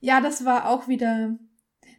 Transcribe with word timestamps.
Ja, 0.00 0.20
das 0.20 0.44
war 0.44 0.68
auch 0.68 0.88
wieder. 0.88 1.38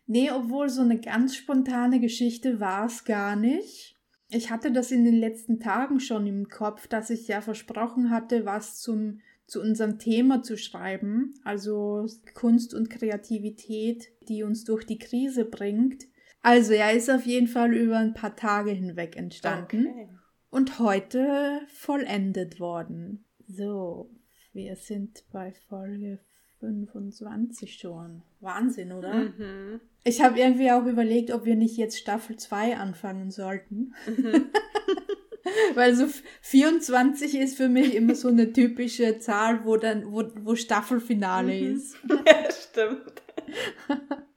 Nee, 0.05 0.31
obwohl 0.31 0.69
so 0.69 0.81
eine 0.81 0.99
ganz 0.99 1.35
spontane 1.35 1.99
Geschichte 1.99 2.59
war 2.59 2.85
es 2.85 3.03
gar 3.03 3.35
nicht. 3.35 3.95
Ich 4.29 4.51
hatte 4.51 4.71
das 4.71 4.91
in 4.91 5.03
den 5.03 5.15
letzten 5.15 5.59
Tagen 5.59 5.99
schon 5.99 6.27
im 6.27 6.47
Kopf, 6.49 6.88
dass 6.88 7.09
ich 7.09 7.27
ja 7.27 7.41
versprochen 7.41 8.09
hatte, 8.09 8.46
was 8.46 8.79
zum, 8.79 9.21
zu 9.47 9.59
unserem 9.62 9.97
Thema 9.97 10.43
zu 10.43 10.57
schreiben, 10.57 11.33
also 11.43 12.05
Kunst 12.35 12.73
und 12.73 12.89
Kreativität, 12.89 14.08
die 14.28 14.44
uns 14.44 14.63
durch 14.63 14.86
die 14.86 15.00
Krise 15.00 15.46
bringt. 15.46 16.05
Also 16.41 16.73
er 16.73 16.94
ist 16.94 17.09
auf 17.09 17.26
jeden 17.26 17.48
Fall 17.48 17.73
über 17.73 17.98
ein 17.98 18.13
paar 18.13 18.36
Tage 18.36 18.72
hinweg 18.72 19.18
entstanden 19.18 19.88
okay. 19.88 20.09
und 20.50 20.80
heute 20.80 21.62
vollendet 21.68 22.59
worden. 22.59 23.26
So, 23.48 24.12
wir 24.54 24.76
sind 24.76 25.26
bei 25.31 25.52
Folge 25.68 26.20
25 26.59 27.77
schon. 27.77 28.21
Wahnsinn, 28.41 28.91
oder? 28.91 29.13
Mhm. 29.13 29.80
Ich 30.03 30.21
habe 30.21 30.39
irgendwie 30.39 30.71
auch 30.71 30.85
überlegt, 30.85 31.31
ob 31.31 31.45
wir 31.45 31.55
nicht 31.55 31.77
jetzt 31.77 31.97
Staffel 31.97 32.38
2 32.38 32.77
anfangen 32.77 33.31
sollten. 33.31 33.93
Mhm. 34.07 34.45
Weil 35.75 35.95
so 35.95 36.05
24 36.41 37.35
ist 37.35 37.57
für 37.57 37.70
mich 37.70 37.95
immer 37.95 38.15
so 38.15 38.27
eine 38.27 38.53
typische 38.53 39.20
Zahl, 39.20 39.65
wo 39.65 39.77
dann, 39.77 40.11
wo, 40.11 40.23
wo 40.43 40.55
Staffelfinale 40.55 41.53
mhm. 41.53 41.75
ist. 41.75 41.98
Ja, 42.09 42.51
stimmt. 42.51 43.23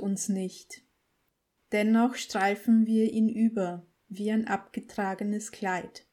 uns 0.00 0.28
nicht. 0.28 0.82
Dennoch 1.72 2.16
streifen 2.16 2.86
wir 2.86 3.12
ihn 3.12 3.28
über 3.28 3.86
wie 4.08 4.30
ein 4.30 4.48
abgetragenes 4.48 5.52
Kleid. 5.52 6.06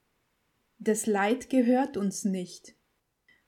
Das 0.78 1.08
Leid 1.08 1.50
gehört 1.50 1.98
uns 1.98 2.24
nicht, 2.24 2.76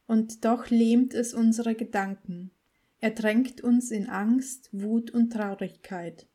und 0.07 0.43
doch 0.43 0.71
lähmt 0.71 1.13
es 1.13 1.35
unsere 1.35 1.75
Gedanken, 1.75 2.51
ertränkt 2.99 3.61
uns 3.61 3.91
in 3.91 4.09
Angst, 4.09 4.69
Wut 4.71 5.11
und 5.11 5.31
Traurigkeit. 5.31 6.27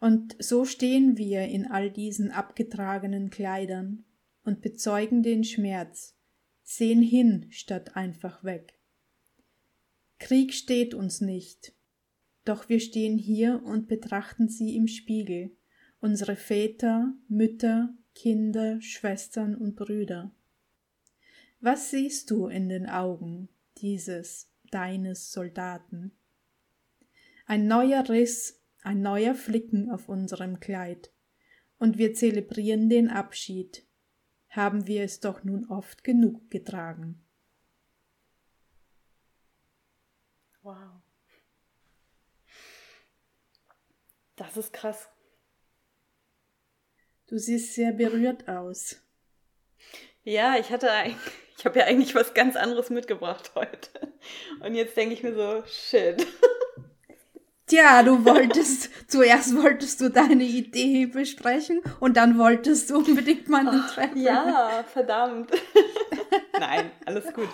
Und 0.00 0.36
so 0.38 0.64
stehen 0.64 1.18
wir 1.18 1.42
in 1.42 1.66
all 1.66 1.90
diesen 1.90 2.30
abgetragenen 2.30 3.28
Kleidern 3.28 4.06
und 4.42 4.62
bezeugen 4.62 5.22
den 5.22 5.44
Schmerz, 5.44 6.16
sehen 6.62 7.02
hin 7.02 7.46
statt 7.50 7.94
einfach 7.96 8.42
weg. 8.42 8.78
Krieg 10.18 10.54
steht 10.54 10.94
uns 10.94 11.20
nicht, 11.20 11.75
doch 12.48 12.68
wir 12.68 12.80
stehen 12.80 13.18
hier 13.18 13.62
und 13.64 13.88
betrachten 13.88 14.48
sie 14.48 14.76
im 14.76 14.86
Spiegel, 14.86 15.56
unsere 16.00 16.36
Väter, 16.36 17.12
Mütter, 17.28 17.94
Kinder, 18.14 18.80
Schwestern 18.80 19.54
und 19.54 19.76
Brüder. 19.76 20.30
Was 21.60 21.90
siehst 21.90 22.30
du 22.30 22.46
in 22.46 22.68
den 22.68 22.88
Augen 22.88 23.48
dieses 23.78 24.48
deines 24.70 25.32
Soldaten? 25.32 26.12
Ein 27.46 27.66
neuer 27.66 28.08
Riss, 28.08 28.62
ein 28.82 29.02
neuer 29.02 29.34
Flicken 29.34 29.90
auf 29.90 30.08
unserem 30.08 30.60
Kleid, 30.60 31.12
und 31.78 31.98
wir 31.98 32.14
zelebrieren 32.14 32.88
den 32.88 33.08
Abschied. 33.08 33.86
Haben 34.48 34.86
wir 34.86 35.02
es 35.02 35.20
doch 35.20 35.44
nun 35.44 35.66
oft 35.66 36.04
genug 36.04 36.50
getragen. 36.50 37.22
Wow. 40.62 41.05
Das 44.36 44.56
ist 44.56 44.72
krass. 44.72 45.08
Du 47.26 47.38
siehst 47.38 47.74
sehr 47.74 47.92
berührt 47.92 48.48
aus. 48.48 48.96
Ja, 50.22 50.56
ich 50.58 50.70
hatte 50.70 50.88
ich 51.56 51.64
habe 51.64 51.78
ja 51.78 51.86
eigentlich 51.86 52.14
was 52.14 52.34
ganz 52.34 52.54
anderes 52.54 52.90
mitgebracht 52.90 53.52
heute. 53.54 54.12
Und 54.60 54.74
jetzt 54.74 54.96
denke 54.96 55.14
ich 55.14 55.22
mir 55.22 55.34
so, 55.34 55.64
shit. 55.66 56.26
Tja, 57.66 58.04
du 58.04 58.24
wolltest, 58.24 58.90
zuerst 59.10 59.56
wolltest 59.56 60.00
du 60.00 60.08
deine 60.08 60.44
Idee 60.44 61.06
besprechen 61.06 61.80
und 61.98 62.16
dann 62.16 62.38
wolltest 62.38 62.90
du 62.90 62.98
unbedingt 62.98 63.48
mal 63.48 63.66
einen 63.66 63.86
Treffen. 63.88 64.22
Ja, 64.22 64.84
verdammt. 64.92 65.50
Nein, 66.60 66.92
alles 67.06 67.32
gut. 67.32 67.48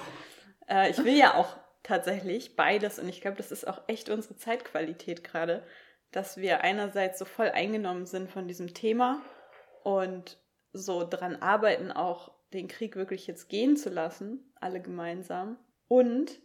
Äh, 0.69 0.91
ich 0.91 1.03
will 1.03 1.17
ja 1.17 1.35
auch 1.35 1.57
tatsächlich 1.83 2.57
beides 2.57 2.99
und 2.99 3.09
ich 3.09 3.23
glaube, 3.23 3.39
das 3.39 3.51
ist 3.51 3.67
auch 3.67 3.81
echt 3.87 4.11
unsere 4.11 4.37
Zeitqualität 4.37 5.25
gerade 5.25 5.65
dass 6.13 6.37
wir 6.37 6.63
einerseits 6.63 7.19
so 7.19 7.25
voll 7.25 7.49
eingenommen 7.49 8.07
sind 8.07 8.31
von 8.31 8.47
diesem 8.47 8.75
Thema 8.75 9.21
und 9.83 10.39
so 10.73 11.07
dran 11.09 11.37
arbeiten, 11.37 11.91
auch 11.91 12.33
den 12.53 12.69
Krieg 12.69 12.97
wirklich 12.97 13.27
jetzt 13.27 13.49
gehen 13.49 13.77
zu 13.77 13.91
lassen, 13.91 14.53
alle 14.61 14.81
gemeinsam. 14.81 15.59
Und 15.89 16.39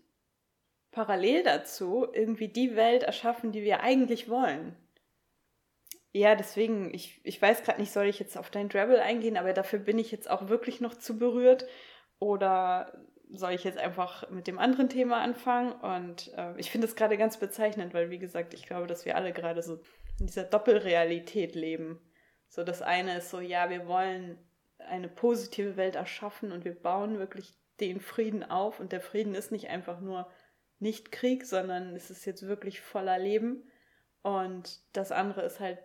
parallel 0.91 1.43
dazu 1.43 2.07
irgendwie 2.11 2.47
die 2.47 2.75
Welt 2.75 3.03
erschaffen, 3.03 3.51
die 3.51 3.63
wir 3.63 3.81
eigentlich 3.81 4.29
wollen. 4.29 4.75
Ja, 6.13 6.35
deswegen, 6.35 6.93
ich, 6.93 7.21
ich 7.23 7.41
weiß 7.41 7.63
gerade 7.63 7.79
nicht, 7.79 7.91
soll 7.91 8.07
ich 8.07 8.19
jetzt 8.19 8.37
auf 8.37 8.49
dein 8.49 8.69
Drabble 8.69 9.01
eingehen, 9.01 9.37
aber 9.37 9.53
dafür 9.53 9.79
bin 9.79 9.99
ich 9.99 10.11
jetzt 10.11 10.29
auch 10.29 10.49
wirklich 10.49 10.81
noch 10.81 10.95
zu 10.95 11.19
berührt. 11.19 11.67
Oder 12.19 12.91
soll 13.31 13.53
ich 13.53 13.63
jetzt 13.63 13.77
einfach 13.77 14.29
mit 14.29 14.47
dem 14.47 14.59
anderen 14.59 14.89
Thema 14.89 15.21
anfangen? 15.21 15.73
Und 15.73 16.33
äh, 16.35 16.57
ich 16.57 16.71
finde 16.71 16.87
es 16.87 16.95
gerade 16.95 17.17
ganz 17.17 17.37
bezeichnend, 17.37 17.93
weil, 17.93 18.09
wie 18.09 18.19
gesagt, 18.19 18.53
ich 18.53 18.65
glaube, 18.65 18.87
dass 18.87 19.05
wir 19.05 19.15
alle 19.15 19.33
gerade 19.33 19.61
so 19.61 19.79
in 20.19 20.27
dieser 20.27 20.43
Doppelrealität 20.43 21.55
leben. 21.55 21.99
So 22.47 22.63
das 22.63 22.81
eine 22.81 23.17
ist 23.17 23.29
so, 23.29 23.39
ja, 23.39 23.69
wir 23.69 23.87
wollen 23.87 24.37
eine 24.79 25.09
positive 25.09 25.75
Welt 25.75 25.95
erschaffen 25.95 26.51
und 26.51 26.63
wir 26.65 26.75
bauen 26.75 27.19
wirklich 27.19 27.53
den 27.79 27.99
Frieden 27.99 28.43
auf 28.43 28.79
und 28.79 28.91
der 28.91 29.01
Frieden 29.01 29.35
ist 29.35 29.51
nicht 29.51 29.69
einfach 29.69 29.99
nur 29.99 30.29
nicht 30.79 31.11
Krieg, 31.11 31.45
sondern 31.45 31.95
es 31.95 32.09
ist 32.09 32.25
jetzt 32.25 32.47
wirklich 32.47 32.81
voller 32.81 33.17
Leben 33.17 33.69
und 34.21 34.79
das 34.93 35.11
andere 35.11 35.41
ist 35.41 35.59
halt 35.59 35.79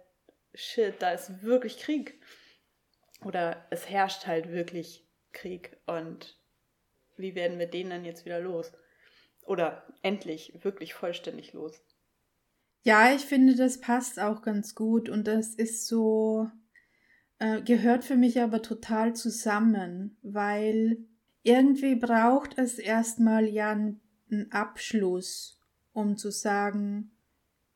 shit, 0.54 1.00
da 1.00 1.12
ist 1.12 1.42
wirklich 1.42 1.78
Krieg 1.78 2.20
oder 3.24 3.66
es 3.70 3.88
herrscht 3.88 4.26
halt 4.26 4.50
wirklich 4.50 5.08
Krieg 5.32 5.78
und 5.86 6.38
wie 7.16 7.34
werden 7.34 7.58
wir 7.58 7.66
den 7.66 7.90
dann 7.90 8.04
jetzt 8.04 8.24
wieder 8.24 8.40
los? 8.40 8.72
Oder 9.44 9.86
endlich 10.02 10.64
wirklich 10.64 10.94
vollständig 10.94 11.52
los? 11.52 11.82
Ja, 12.84 13.14
ich 13.14 13.22
finde, 13.22 13.54
das 13.54 13.80
passt 13.80 14.18
auch 14.18 14.42
ganz 14.42 14.74
gut 14.74 15.08
und 15.08 15.26
das 15.26 15.54
ist 15.54 15.86
so, 15.86 16.48
äh, 17.38 17.62
gehört 17.62 18.04
für 18.04 18.16
mich 18.16 18.40
aber 18.40 18.62
total 18.62 19.14
zusammen, 19.14 20.16
weil 20.22 20.98
irgendwie 21.42 21.94
braucht 21.94 22.58
es 22.58 22.78
erstmal 22.78 23.46
ja 23.46 23.70
einen 23.70 24.50
Abschluss, 24.50 25.60
um 25.92 26.16
zu 26.16 26.30
sagen, 26.30 27.12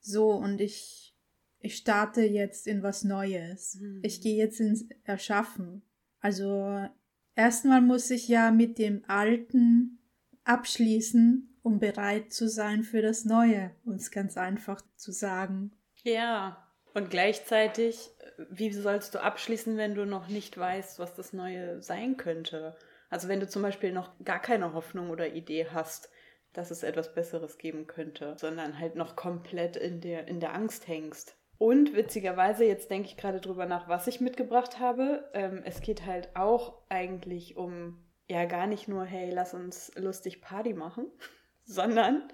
so 0.00 0.30
und 0.30 0.60
ich, 0.60 1.14
ich 1.60 1.76
starte 1.76 2.22
jetzt 2.22 2.66
in 2.66 2.82
was 2.82 3.04
Neues. 3.04 3.78
Mhm. 3.80 4.00
Ich 4.02 4.20
gehe 4.20 4.36
jetzt 4.36 4.60
ins 4.60 4.86
Erschaffen. 5.04 5.82
Also 6.20 6.88
erstmal 7.36 7.80
muss 7.80 8.10
ich 8.10 8.26
ja 8.26 8.50
mit 8.50 8.78
dem 8.78 9.04
Alten 9.06 9.98
abschließen 10.44 11.56
um 11.66 11.80
bereit 11.80 12.32
zu 12.32 12.48
sein 12.48 12.84
für 12.84 13.02
das 13.02 13.24
Neue, 13.24 13.72
uns 13.84 14.12
ganz 14.12 14.36
einfach 14.36 14.80
zu 14.94 15.10
sagen. 15.10 15.72
Ja, 16.04 16.64
und 16.94 17.10
gleichzeitig, 17.10 18.08
wie 18.50 18.72
sollst 18.72 19.16
du 19.16 19.18
abschließen, 19.20 19.76
wenn 19.76 19.96
du 19.96 20.06
noch 20.06 20.28
nicht 20.28 20.56
weißt, 20.56 21.00
was 21.00 21.16
das 21.16 21.32
Neue 21.32 21.82
sein 21.82 22.16
könnte? 22.16 22.76
Also 23.10 23.26
wenn 23.26 23.40
du 23.40 23.48
zum 23.48 23.62
Beispiel 23.62 23.90
noch 23.90 24.12
gar 24.24 24.40
keine 24.40 24.74
Hoffnung 24.74 25.10
oder 25.10 25.34
Idee 25.34 25.66
hast, 25.72 26.08
dass 26.52 26.70
es 26.70 26.84
etwas 26.84 27.12
Besseres 27.14 27.58
geben 27.58 27.88
könnte, 27.88 28.36
sondern 28.38 28.78
halt 28.78 28.94
noch 28.94 29.16
komplett 29.16 29.74
in 29.74 30.00
der, 30.00 30.28
in 30.28 30.38
der 30.38 30.54
Angst 30.54 30.86
hängst. 30.86 31.36
Und 31.58 31.94
witzigerweise, 31.94 32.64
jetzt 32.64 32.90
denke 32.90 33.08
ich 33.08 33.16
gerade 33.16 33.40
drüber 33.40 33.66
nach, 33.66 33.88
was 33.88 34.06
ich 34.06 34.20
mitgebracht 34.20 34.78
habe. 34.78 35.28
Ähm, 35.32 35.62
es 35.64 35.80
geht 35.80 36.04
halt 36.04 36.34
auch 36.34 36.74
eigentlich 36.88 37.56
um, 37.56 38.04
ja, 38.28 38.44
gar 38.44 38.66
nicht 38.66 38.88
nur, 38.88 39.04
hey, 39.04 39.30
lass 39.30 39.54
uns 39.54 39.92
lustig 39.96 40.42
Party 40.42 40.74
machen, 40.74 41.06
sondern 41.64 42.28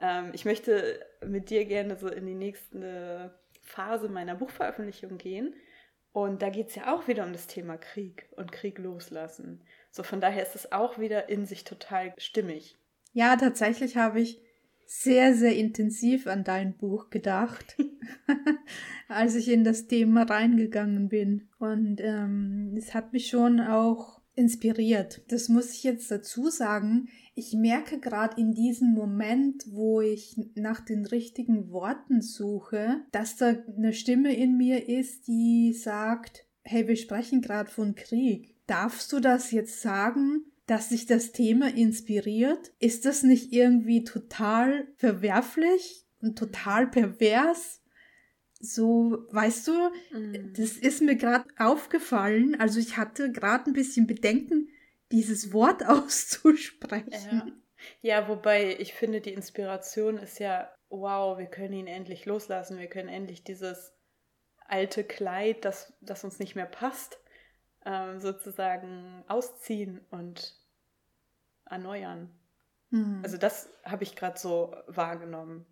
ähm, 0.00 0.30
ich 0.34 0.44
möchte 0.44 1.04
mit 1.24 1.50
dir 1.50 1.64
gerne 1.64 1.96
so 1.96 2.08
in 2.08 2.26
die 2.26 2.34
nächste 2.34 3.38
Phase 3.62 4.08
meiner 4.08 4.34
Buchveröffentlichung 4.34 5.18
gehen. 5.18 5.54
Und 6.12 6.42
da 6.42 6.48
geht 6.48 6.68
es 6.68 6.74
ja 6.74 6.94
auch 6.94 7.06
wieder 7.06 7.24
um 7.24 7.32
das 7.32 7.46
Thema 7.46 7.76
Krieg 7.76 8.28
und 8.36 8.50
Krieg 8.50 8.78
loslassen. 8.78 9.62
So 9.90 10.02
von 10.02 10.20
daher 10.20 10.42
ist 10.42 10.54
es 10.54 10.72
auch 10.72 10.98
wieder 10.98 11.28
in 11.28 11.46
sich 11.46 11.64
total 11.64 12.12
stimmig. 12.18 12.78
Ja, 13.12 13.36
tatsächlich 13.36 13.96
habe 13.96 14.20
ich 14.20 14.40
sehr, 14.90 15.34
sehr 15.34 15.54
intensiv 15.54 16.26
an 16.26 16.44
dein 16.44 16.76
Buch 16.76 17.10
gedacht, 17.10 17.76
als 19.08 19.34
ich 19.34 19.48
in 19.48 19.62
das 19.62 19.86
Thema 19.86 20.22
reingegangen 20.22 21.08
bin. 21.08 21.48
Und 21.58 22.00
ähm, 22.00 22.74
es 22.76 22.94
hat 22.94 23.12
mich 23.12 23.28
schon 23.28 23.60
auch 23.60 24.20
inspiriert. 24.34 25.22
Das 25.28 25.48
muss 25.48 25.72
ich 25.72 25.84
jetzt 25.84 26.10
dazu 26.10 26.48
sagen 26.48 27.08
ich 27.38 27.54
merke 27.54 28.00
gerade 28.00 28.40
in 28.40 28.52
diesem 28.52 28.92
Moment, 28.92 29.64
wo 29.70 30.00
ich 30.00 30.36
nach 30.56 30.80
den 30.80 31.06
richtigen 31.06 31.70
Worten 31.70 32.20
suche, 32.20 33.02
dass 33.12 33.36
da 33.36 33.54
eine 33.76 33.92
Stimme 33.92 34.34
in 34.34 34.56
mir 34.56 34.88
ist, 34.88 35.28
die 35.28 35.72
sagt, 35.72 36.44
hey, 36.64 36.88
wir 36.88 36.96
sprechen 36.96 37.40
gerade 37.40 37.70
von 37.70 37.94
Krieg. 37.94 38.56
Darfst 38.66 39.12
du 39.12 39.20
das 39.20 39.52
jetzt 39.52 39.80
sagen, 39.80 40.46
dass 40.68 40.90
sich 40.90 41.06
das 41.06 41.32
Thema 41.32 41.74
inspiriert? 41.74 42.72
Ist 42.78 43.06
das 43.06 43.22
nicht 43.22 43.52
irgendwie 43.52 44.04
total 44.04 44.86
verwerflich 44.96 46.06
und 46.20 46.38
total 46.38 46.86
pervers? 46.86 47.82
So, 48.60 49.26
weißt 49.30 49.68
du, 49.68 49.72
mm. 50.12 50.52
das 50.56 50.72
ist 50.72 51.00
mir 51.00 51.16
gerade 51.16 51.46
aufgefallen. 51.56 52.54
Also 52.60 52.80
ich 52.80 52.96
hatte 52.96 53.32
gerade 53.32 53.70
ein 53.70 53.72
bisschen 53.72 54.06
Bedenken, 54.06 54.68
dieses 55.10 55.52
Wort 55.54 55.84
auszusprechen. 55.86 57.12
Ja. 58.02 58.20
ja, 58.20 58.28
wobei 58.28 58.76
ich 58.78 58.92
finde, 58.92 59.22
die 59.22 59.32
Inspiration 59.32 60.18
ist 60.18 60.38
ja, 60.38 60.70
wow, 60.90 61.38
wir 61.38 61.46
können 61.46 61.72
ihn 61.72 61.86
endlich 61.86 62.26
loslassen, 62.26 62.78
wir 62.78 62.88
können 62.88 63.08
endlich 63.08 63.42
dieses 63.42 63.94
alte 64.66 65.02
Kleid, 65.02 65.64
das, 65.64 65.94
das 66.02 66.24
uns 66.24 66.38
nicht 66.38 66.56
mehr 66.56 66.66
passt, 66.66 67.18
ähm, 67.84 68.18
sozusagen 68.20 69.24
ausziehen 69.28 70.00
und 70.10 70.54
erneuern. 71.64 72.30
Mhm. 72.90 73.20
Also 73.22 73.36
das 73.36 73.70
habe 73.84 74.04
ich 74.04 74.16
gerade 74.16 74.38
so 74.38 74.74
wahrgenommen. 74.86 75.66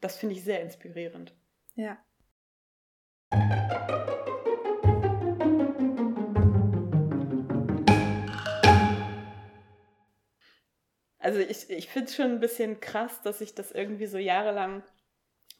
Das 0.00 0.16
finde 0.16 0.34
ich 0.34 0.44
sehr 0.44 0.60
inspirierend. 0.60 1.34
Ja. 1.74 1.98
Also 11.18 11.40
ich, 11.40 11.70
ich 11.70 11.88
finde 11.88 12.08
es 12.10 12.14
schon 12.14 12.26
ein 12.26 12.40
bisschen 12.40 12.80
krass, 12.80 13.22
dass 13.22 13.40
ich 13.40 13.54
das 13.54 13.72
irgendwie 13.72 14.06
so 14.06 14.18
jahrelang 14.18 14.82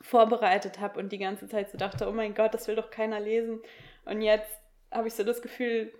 vorbereitet 0.00 0.78
habe 0.78 1.00
und 1.00 1.10
die 1.10 1.18
ganze 1.18 1.48
Zeit 1.48 1.70
so 1.70 1.78
dachte, 1.78 2.06
oh 2.06 2.12
mein 2.12 2.34
Gott, 2.34 2.52
das 2.52 2.68
will 2.68 2.76
doch 2.76 2.90
keiner 2.90 3.18
lesen. 3.18 3.62
Und 4.04 4.20
jetzt 4.20 4.60
habe 4.94 5.08
ich 5.08 5.14
so 5.14 5.24
das 5.24 5.42
Gefühl, 5.42 5.92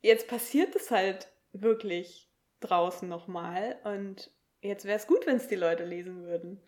jetzt 0.00 0.26
passiert 0.26 0.74
es 0.74 0.90
halt 0.90 1.30
wirklich 1.52 2.28
draußen 2.60 3.08
nochmal 3.08 3.78
und 3.84 4.32
jetzt 4.60 4.84
wäre 4.84 4.98
es 4.98 5.06
gut, 5.06 5.26
wenn 5.26 5.36
es 5.36 5.48
die 5.48 5.56
Leute 5.56 5.84
lesen 5.84 6.22
würden. 6.22 6.60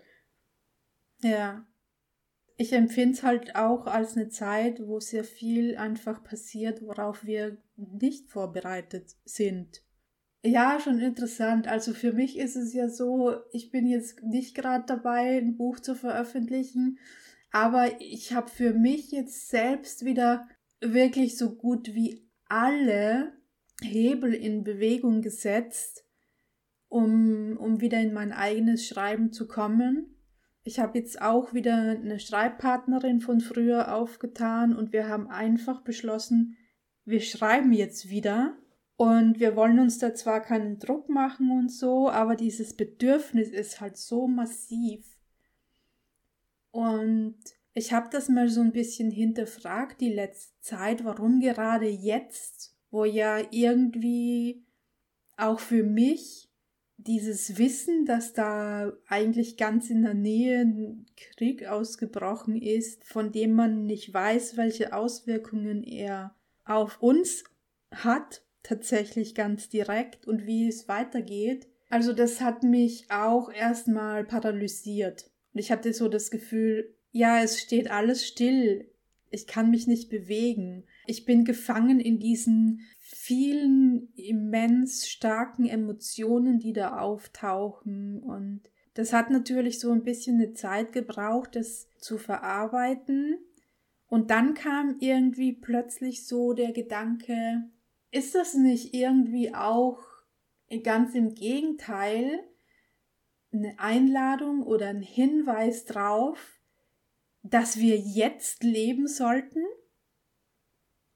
Ja. 1.20 1.66
Ich 2.56 2.72
empfinde 2.74 3.14
es 3.14 3.22
halt 3.22 3.56
auch 3.56 3.86
als 3.86 4.16
eine 4.16 4.28
Zeit, 4.28 4.86
wo 4.86 5.00
sehr 5.00 5.24
viel 5.24 5.76
einfach 5.76 6.22
passiert, 6.22 6.82
worauf 6.82 7.24
wir 7.24 7.56
nicht 7.76 8.30
vorbereitet 8.30 9.16
sind. 9.24 9.82
Ja, 10.44 10.78
schon 10.80 10.98
interessant. 10.98 11.66
Also 11.66 11.94
für 11.94 12.12
mich 12.12 12.38
ist 12.38 12.56
es 12.56 12.74
ja 12.74 12.88
so, 12.88 13.36
ich 13.52 13.70
bin 13.70 13.86
jetzt 13.86 14.22
nicht 14.22 14.54
gerade 14.54 14.84
dabei, 14.86 15.38
ein 15.38 15.56
Buch 15.56 15.80
zu 15.80 15.94
veröffentlichen, 15.94 16.98
aber 17.52 18.00
ich 18.00 18.32
habe 18.32 18.50
für 18.50 18.74
mich 18.74 19.12
jetzt 19.12 19.48
selbst 19.48 20.04
wieder 20.04 20.48
wirklich 20.82 21.38
so 21.38 21.54
gut 21.54 21.94
wie 21.94 22.28
alle 22.46 23.32
Hebel 23.82 24.34
in 24.34 24.64
Bewegung 24.64 25.22
gesetzt, 25.22 26.04
um, 26.88 27.56
um 27.56 27.80
wieder 27.80 28.00
in 28.00 28.12
mein 28.12 28.32
eigenes 28.32 28.86
Schreiben 28.86 29.32
zu 29.32 29.46
kommen. 29.46 30.16
Ich 30.64 30.78
habe 30.78 30.98
jetzt 30.98 31.20
auch 31.20 31.54
wieder 31.54 31.76
eine 31.76 32.20
Schreibpartnerin 32.20 33.20
von 33.20 33.40
früher 33.40 33.94
aufgetan 33.94 34.76
und 34.76 34.92
wir 34.92 35.08
haben 35.08 35.28
einfach 35.28 35.82
beschlossen, 35.82 36.56
wir 37.04 37.20
schreiben 37.20 37.72
jetzt 37.72 38.10
wieder 38.10 38.56
und 38.96 39.40
wir 39.40 39.56
wollen 39.56 39.80
uns 39.80 39.98
da 39.98 40.14
zwar 40.14 40.40
keinen 40.40 40.78
Druck 40.78 41.08
machen 41.08 41.50
und 41.50 41.72
so, 41.72 42.08
aber 42.08 42.36
dieses 42.36 42.76
Bedürfnis 42.76 43.48
ist 43.48 43.80
halt 43.80 43.96
so 43.96 44.28
massiv. 44.28 45.04
Und 46.70 47.38
ich 47.74 47.92
habe 47.92 48.08
das 48.10 48.28
mal 48.28 48.48
so 48.48 48.60
ein 48.60 48.72
bisschen 48.72 49.10
hinterfragt 49.10 50.00
die 50.00 50.12
letzte 50.12 50.52
Zeit, 50.60 51.04
warum 51.04 51.40
gerade 51.40 51.88
jetzt, 51.88 52.76
wo 52.90 53.04
ja 53.04 53.40
irgendwie 53.50 54.64
auch 55.36 55.60
für 55.60 55.82
mich 55.82 56.50
dieses 56.98 57.58
Wissen, 57.58 58.04
dass 58.04 58.32
da 58.32 58.92
eigentlich 59.08 59.56
ganz 59.56 59.90
in 59.90 60.02
der 60.02 60.14
Nähe 60.14 60.60
ein 60.60 61.06
Krieg 61.16 61.66
ausgebrochen 61.66 62.60
ist, 62.60 63.04
von 63.04 63.32
dem 63.32 63.54
man 63.54 63.86
nicht 63.86 64.12
weiß, 64.12 64.56
welche 64.56 64.92
Auswirkungen 64.92 65.82
er 65.82 66.36
auf 66.64 67.02
uns 67.02 67.44
hat 67.90 68.42
tatsächlich 68.62 69.34
ganz 69.34 69.68
direkt 69.68 70.26
und 70.26 70.46
wie 70.46 70.68
es 70.68 70.88
weitergeht. 70.88 71.66
Also 71.88 72.12
das 72.12 72.40
hat 72.40 72.62
mich 72.62 73.10
auch 73.10 73.52
erstmal 73.52 74.24
paralysiert. 74.24 75.30
Und 75.52 75.60
ich 75.60 75.72
hatte 75.72 75.92
so 75.92 76.08
das 76.08 76.30
Gefühl, 76.30 76.94
ja, 77.12 77.40
es 77.42 77.60
steht 77.60 77.90
alles 77.90 78.26
still. 78.26 78.90
Ich 79.30 79.46
kann 79.46 79.70
mich 79.70 79.86
nicht 79.86 80.10
bewegen. 80.10 80.84
Ich 81.06 81.24
bin 81.24 81.44
gefangen 81.44 82.00
in 82.00 82.18
diesen 82.18 82.80
vielen 82.98 84.12
immens 84.14 85.08
starken 85.08 85.66
Emotionen, 85.66 86.58
die 86.58 86.72
da 86.72 86.98
auftauchen. 86.98 88.22
Und 88.22 88.62
das 88.94 89.12
hat 89.12 89.30
natürlich 89.30 89.78
so 89.78 89.90
ein 89.92 90.02
bisschen 90.02 90.36
eine 90.36 90.52
Zeit 90.54 90.92
gebraucht, 90.92 91.56
das 91.56 91.88
zu 91.98 92.18
verarbeiten. 92.18 93.38
Und 94.08 94.30
dann 94.30 94.54
kam 94.54 94.96
irgendwie 95.00 95.52
plötzlich 95.52 96.26
so 96.26 96.52
der 96.52 96.72
Gedanke, 96.72 97.70
ist 98.10 98.34
das 98.34 98.54
nicht 98.54 98.94
irgendwie 98.94 99.54
auch 99.54 99.98
ganz 100.82 101.14
im 101.14 101.34
Gegenteil 101.34 102.40
eine 103.52 103.78
Einladung 103.78 104.62
oder 104.62 104.88
ein 104.88 105.02
Hinweis 105.02 105.84
drauf, 105.84 106.61
dass 107.42 107.78
wir 107.78 107.96
jetzt 107.96 108.62
leben 108.62 109.06
sollten? 109.06 109.64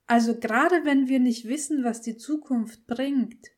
Also 0.06 0.38
gerade 0.38 0.84
wenn 0.84 1.08
wir 1.08 1.18
nicht 1.20 1.46
wissen, 1.46 1.84
was 1.84 2.00
die 2.00 2.16
Zukunft 2.16 2.86
bringt 2.86 3.48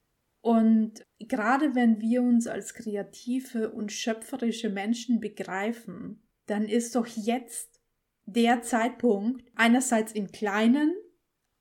und 0.40 1.06
gerade 1.18 1.74
wenn 1.74 2.00
wir 2.00 2.22
uns 2.22 2.46
als 2.46 2.72
kreative 2.72 3.70
und 3.70 3.92
schöpferische 3.92 4.70
Menschen 4.70 5.20
begreifen, 5.20 6.22
dann 6.46 6.66
ist 6.68 6.94
doch 6.94 7.06
jetzt 7.06 7.82
der 8.24 8.62
Zeitpunkt, 8.62 9.44
einerseits 9.54 10.12
im 10.12 10.30
Kleinen 10.32 10.94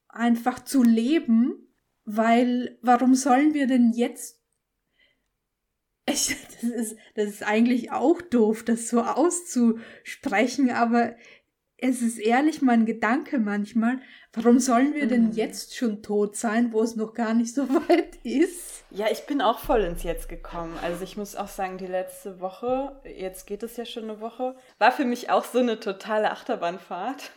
einfach 0.08 0.64
zu 0.64 0.84
leben, 0.84 1.68
weil 2.04 2.78
warum 2.82 3.16
sollen 3.16 3.54
wir 3.54 3.68
denn 3.68 3.92
jetzt 3.92 4.42
ich, 6.08 6.36
das, 6.62 6.64
ist, 6.64 6.98
das 7.16 7.26
ist 7.26 7.44
eigentlich 7.44 7.92
auch 7.92 8.22
doof, 8.22 8.64
das 8.64 8.90
so 8.90 9.02
auszusprechen, 9.02 10.72
aber 10.72 11.16
es 11.78 12.02
ist 12.02 12.18
ehrlich 12.18 12.62
mein 12.62 12.86
Gedanke 12.86 13.38
manchmal, 13.38 14.00
warum 14.34 14.60
sollen 14.60 14.96
wir 14.96 15.08
denn 15.08 15.28
mhm. 15.28 15.32
jetzt 15.34 15.76
schon 15.76 16.02
tot 16.02 16.36
sein, 16.36 16.74
wo 16.74 16.82
es 16.82 16.96
noch 16.96 17.14
gar 17.14 17.34
nicht 17.34 17.54
so 17.54 17.70
weit 17.90 18.16
ist? 18.24 18.84
Ja, 18.90 19.08
ich 19.12 19.26
bin 19.26 19.42
auch 19.42 19.60
voll 19.60 19.82
ins 19.82 20.04
Jetzt 20.04 20.30
gekommen. 20.30 20.78
Also 20.82 21.04
ich 21.04 21.18
muss 21.18 21.36
auch 21.36 21.50
sagen, 21.50 21.78
die 21.78 21.88
letzte 21.88 22.40
Woche, 22.40 23.00
jetzt 23.04 23.46
geht 23.46 23.62
es 23.62 23.78
ja 23.78 23.86
schon 23.86 24.04
eine 24.04 24.22
Woche, 24.22 24.56
war 24.80 24.92
für 24.92 25.06
mich 25.06 25.30
auch 25.30 25.44
so 25.44 25.60
eine 25.60 25.80
totale 25.80 26.32
Achterbahnfahrt. 26.32 27.32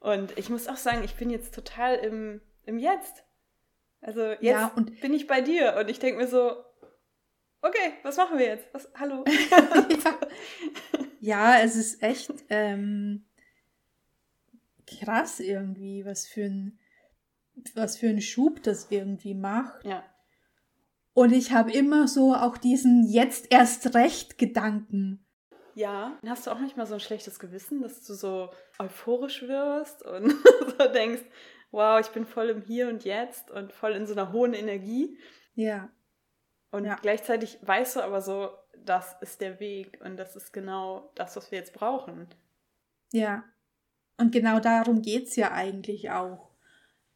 Und 0.00 0.36
ich 0.38 0.48
muss 0.48 0.66
auch 0.66 0.76
sagen, 0.76 1.04
ich 1.04 1.14
bin 1.14 1.30
jetzt 1.30 1.54
total 1.54 1.96
im, 1.96 2.40
im 2.64 2.78
Jetzt. 2.78 3.24
Also 4.00 4.22
jetzt 4.22 4.42
ja, 4.42 4.72
und 4.74 5.00
bin 5.00 5.12
ich 5.12 5.26
bei 5.26 5.40
dir 5.40 5.76
und 5.78 5.90
ich 5.90 5.98
denke 5.98 6.20
mir 6.20 6.28
so, 6.28 6.54
okay, 7.62 7.94
was 8.02 8.16
machen 8.16 8.38
wir 8.38 8.46
jetzt? 8.46 8.66
Was, 8.72 8.88
hallo. 8.94 9.24
ja. 9.26 10.18
ja. 11.20 11.60
es 11.60 11.76
ist 11.76 12.02
echt 12.02 12.32
ähm, 12.48 13.24
krass 14.86 15.40
irgendwie, 15.40 16.04
was 16.04 16.26
für 16.26 16.44
ein 16.44 16.78
was 17.74 17.96
für 17.96 18.08
ein 18.08 18.20
Schub 18.20 18.62
das 18.62 18.88
irgendwie 18.90 19.34
macht. 19.34 19.84
Ja. 19.84 20.04
Und 21.14 21.32
ich 21.32 21.52
habe 21.52 21.72
immer 21.72 22.08
so 22.08 22.34
auch 22.34 22.58
diesen 22.58 23.04
jetzt 23.08 23.46
erst 23.50 23.94
recht 23.94 24.36
Gedanken. 24.36 25.24
Ja, 25.74 26.18
hast 26.26 26.46
du 26.46 26.50
auch 26.50 26.58
nicht 26.58 26.76
mal 26.76 26.86
so 26.86 26.94
ein 26.94 27.00
schlechtes 27.00 27.38
Gewissen, 27.38 27.82
dass 27.82 28.04
du 28.04 28.14
so 28.14 28.50
euphorisch 28.78 29.42
wirst 29.42 30.02
und 30.02 30.30
so 30.78 30.88
denkst, 30.92 31.22
wow, 31.70 32.00
ich 32.00 32.08
bin 32.08 32.26
voll 32.26 32.50
im 32.50 32.62
Hier 32.62 32.88
und 32.88 33.04
Jetzt 33.04 33.50
und 33.50 33.72
voll 33.72 33.92
in 33.92 34.06
so 34.06 34.12
einer 34.12 34.32
hohen 34.32 34.54
Energie. 34.54 35.18
Ja. 35.54 35.90
Und 36.76 36.84
ja. 36.84 36.98
gleichzeitig 37.00 37.58
weißt 37.62 37.96
du 37.96 38.00
aber 38.02 38.20
so, 38.20 38.50
das 38.84 39.16
ist 39.22 39.40
der 39.40 39.60
Weg 39.60 39.98
und 40.04 40.18
das 40.18 40.36
ist 40.36 40.52
genau 40.52 41.10
das, 41.14 41.34
was 41.34 41.50
wir 41.50 41.58
jetzt 41.58 41.72
brauchen. 41.72 42.28
Ja. 43.12 43.44
Und 44.18 44.30
genau 44.30 44.60
darum 44.60 45.00
geht 45.00 45.28
es 45.28 45.36
ja 45.36 45.52
eigentlich 45.52 46.10
auch. 46.10 46.50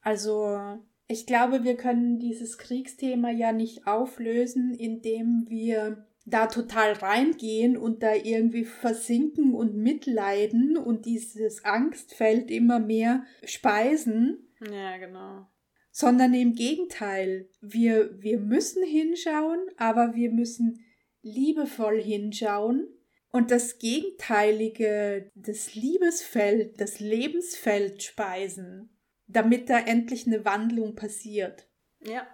Also, 0.00 0.78
ich 1.08 1.26
glaube, 1.26 1.62
wir 1.62 1.76
können 1.76 2.18
dieses 2.18 2.56
Kriegsthema 2.56 3.28
ja 3.28 3.52
nicht 3.52 3.86
auflösen, 3.86 4.72
indem 4.72 5.44
wir 5.50 6.06
da 6.24 6.46
total 6.46 6.94
reingehen 6.94 7.76
und 7.76 8.02
da 8.02 8.14
irgendwie 8.14 8.64
versinken 8.64 9.54
und 9.54 9.76
mitleiden 9.76 10.78
und 10.78 11.04
dieses 11.04 11.66
Angstfeld 11.66 12.50
immer 12.50 12.78
mehr 12.78 13.24
speisen. 13.44 14.48
Ja, 14.72 14.96
genau 14.96 15.46
sondern 15.90 16.34
im 16.34 16.54
Gegenteil, 16.54 17.48
wir, 17.60 18.20
wir 18.20 18.38
müssen 18.38 18.82
hinschauen, 18.82 19.60
aber 19.76 20.14
wir 20.14 20.30
müssen 20.30 20.84
liebevoll 21.22 22.00
hinschauen 22.00 22.88
und 23.30 23.50
das 23.50 23.78
Gegenteilige, 23.78 25.30
das 25.34 25.74
Liebesfeld, 25.74 26.80
das 26.80 27.00
Lebensfeld 27.00 28.02
speisen, 28.02 28.90
damit 29.26 29.70
da 29.70 29.78
endlich 29.78 30.26
eine 30.26 30.44
Wandlung 30.44 30.94
passiert. 30.94 31.68
Ja, 32.00 32.26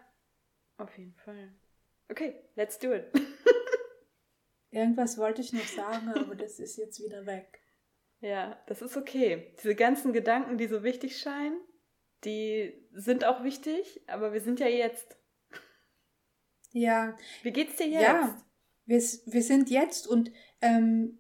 auf 0.79 0.97
jeden 0.97 1.15
Fall. 1.15 1.53
Okay, 2.09 2.37
let's 2.55 2.79
do 2.79 2.93
it. 2.93 3.07
Irgendwas 4.71 5.19
wollte 5.19 5.41
ich 5.41 5.53
noch 5.53 5.67
sagen, 5.67 6.09
aber 6.09 6.35
das 6.35 6.59
ist 6.59 6.77
jetzt 6.77 7.03
wieder 7.03 7.27
weg. 7.27 7.61
Ja, 8.21 8.63
das 8.67 8.83
ist 8.83 8.97
okay. 8.97 9.53
Diese 9.59 9.75
ganzen 9.75 10.13
Gedanken, 10.13 10.59
die 10.59 10.67
so 10.67 10.83
wichtig 10.83 11.19
scheinen, 11.19 11.61
die 12.25 12.73
sind 12.93 13.25
auch 13.25 13.45
wichtig, 13.45 14.03
aber 14.07 14.33
wir 14.33 14.41
sind 14.41 14.61
ja 14.61 14.69
jetzt. 14.69 15.17
Ja. 16.73 17.17
Wie 17.43 17.53
geht's 17.53 17.77
dir 17.77 17.89
jetzt? 17.89 18.03
Ja, 18.03 18.37
wir, 18.85 19.03
wir 19.27 19.43
sind 19.43 19.71
jetzt 19.71 20.07
und 20.07 20.31
ähm, 20.61 21.19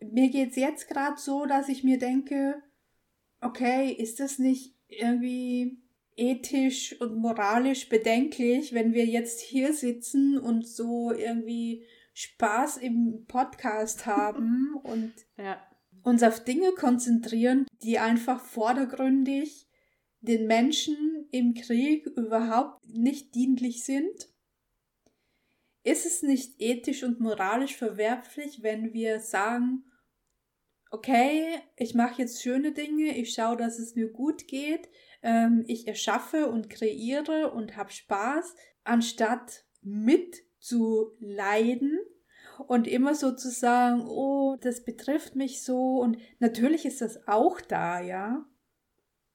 mir 0.00 0.30
geht's 0.30 0.56
jetzt 0.56 0.88
gerade 0.88 1.18
so, 1.18 1.46
dass 1.46 1.68
ich 1.68 1.84
mir 1.84 1.98
denke, 1.98 2.62
okay, 3.40 3.90
ist 3.92 4.20
das 4.20 4.38
nicht 4.38 4.76
irgendwie 4.88 5.82
ethisch 6.16 7.00
und 7.00 7.16
moralisch 7.16 7.88
bedenklich, 7.88 8.72
wenn 8.74 8.92
wir 8.92 9.06
jetzt 9.06 9.40
hier 9.40 9.72
sitzen 9.72 10.38
und 10.38 10.66
so 10.66 11.12
irgendwie 11.12 11.84
Spaß 12.14 12.78
im 12.78 13.24
Podcast 13.26 14.06
haben 14.06 14.74
und 14.82 15.12
ja. 15.36 15.62
uns 16.02 16.22
auf 16.22 16.42
Dinge 16.42 16.72
konzentrieren, 16.72 17.66
die 17.82 17.98
einfach 17.98 18.40
vordergründig 18.40 19.67
den 20.20 20.46
Menschen 20.46 21.28
im 21.30 21.54
Krieg 21.54 22.06
überhaupt 22.06 22.84
nicht 22.86 23.34
dienlich 23.34 23.84
sind? 23.84 24.28
Ist 25.84 26.06
es 26.06 26.22
nicht 26.22 26.60
ethisch 26.60 27.02
und 27.04 27.20
moralisch 27.20 27.76
verwerflich, 27.76 28.62
wenn 28.62 28.92
wir 28.92 29.20
sagen, 29.20 29.84
okay, 30.90 31.60
ich 31.76 31.94
mache 31.94 32.22
jetzt 32.22 32.42
schöne 32.42 32.72
Dinge, 32.72 33.16
ich 33.16 33.32
schaue, 33.32 33.56
dass 33.56 33.78
es 33.78 33.94
mir 33.94 34.10
gut 34.10 34.48
geht, 34.48 34.88
ähm, 35.22 35.64
ich 35.66 35.86
erschaffe 35.86 36.48
und 36.50 36.68
kreiere 36.70 37.52
und 37.52 37.76
habe 37.76 37.92
Spaß, 37.92 38.54
anstatt 38.84 39.64
mitzuleiden 39.82 40.40
und 42.66 42.88
immer 42.88 43.14
so 43.14 43.34
zu 43.34 43.50
sagen, 43.50 44.06
oh, 44.06 44.56
das 44.60 44.84
betrifft 44.84 45.36
mich 45.36 45.62
so 45.62 46.00
und 46.00 46.18
natürlich 46.38 46.84
ist 46.86 47.00
das 47.00 47.28
auch 47.28 47.60
da, 47.60 48.00
ja 48.00 48.44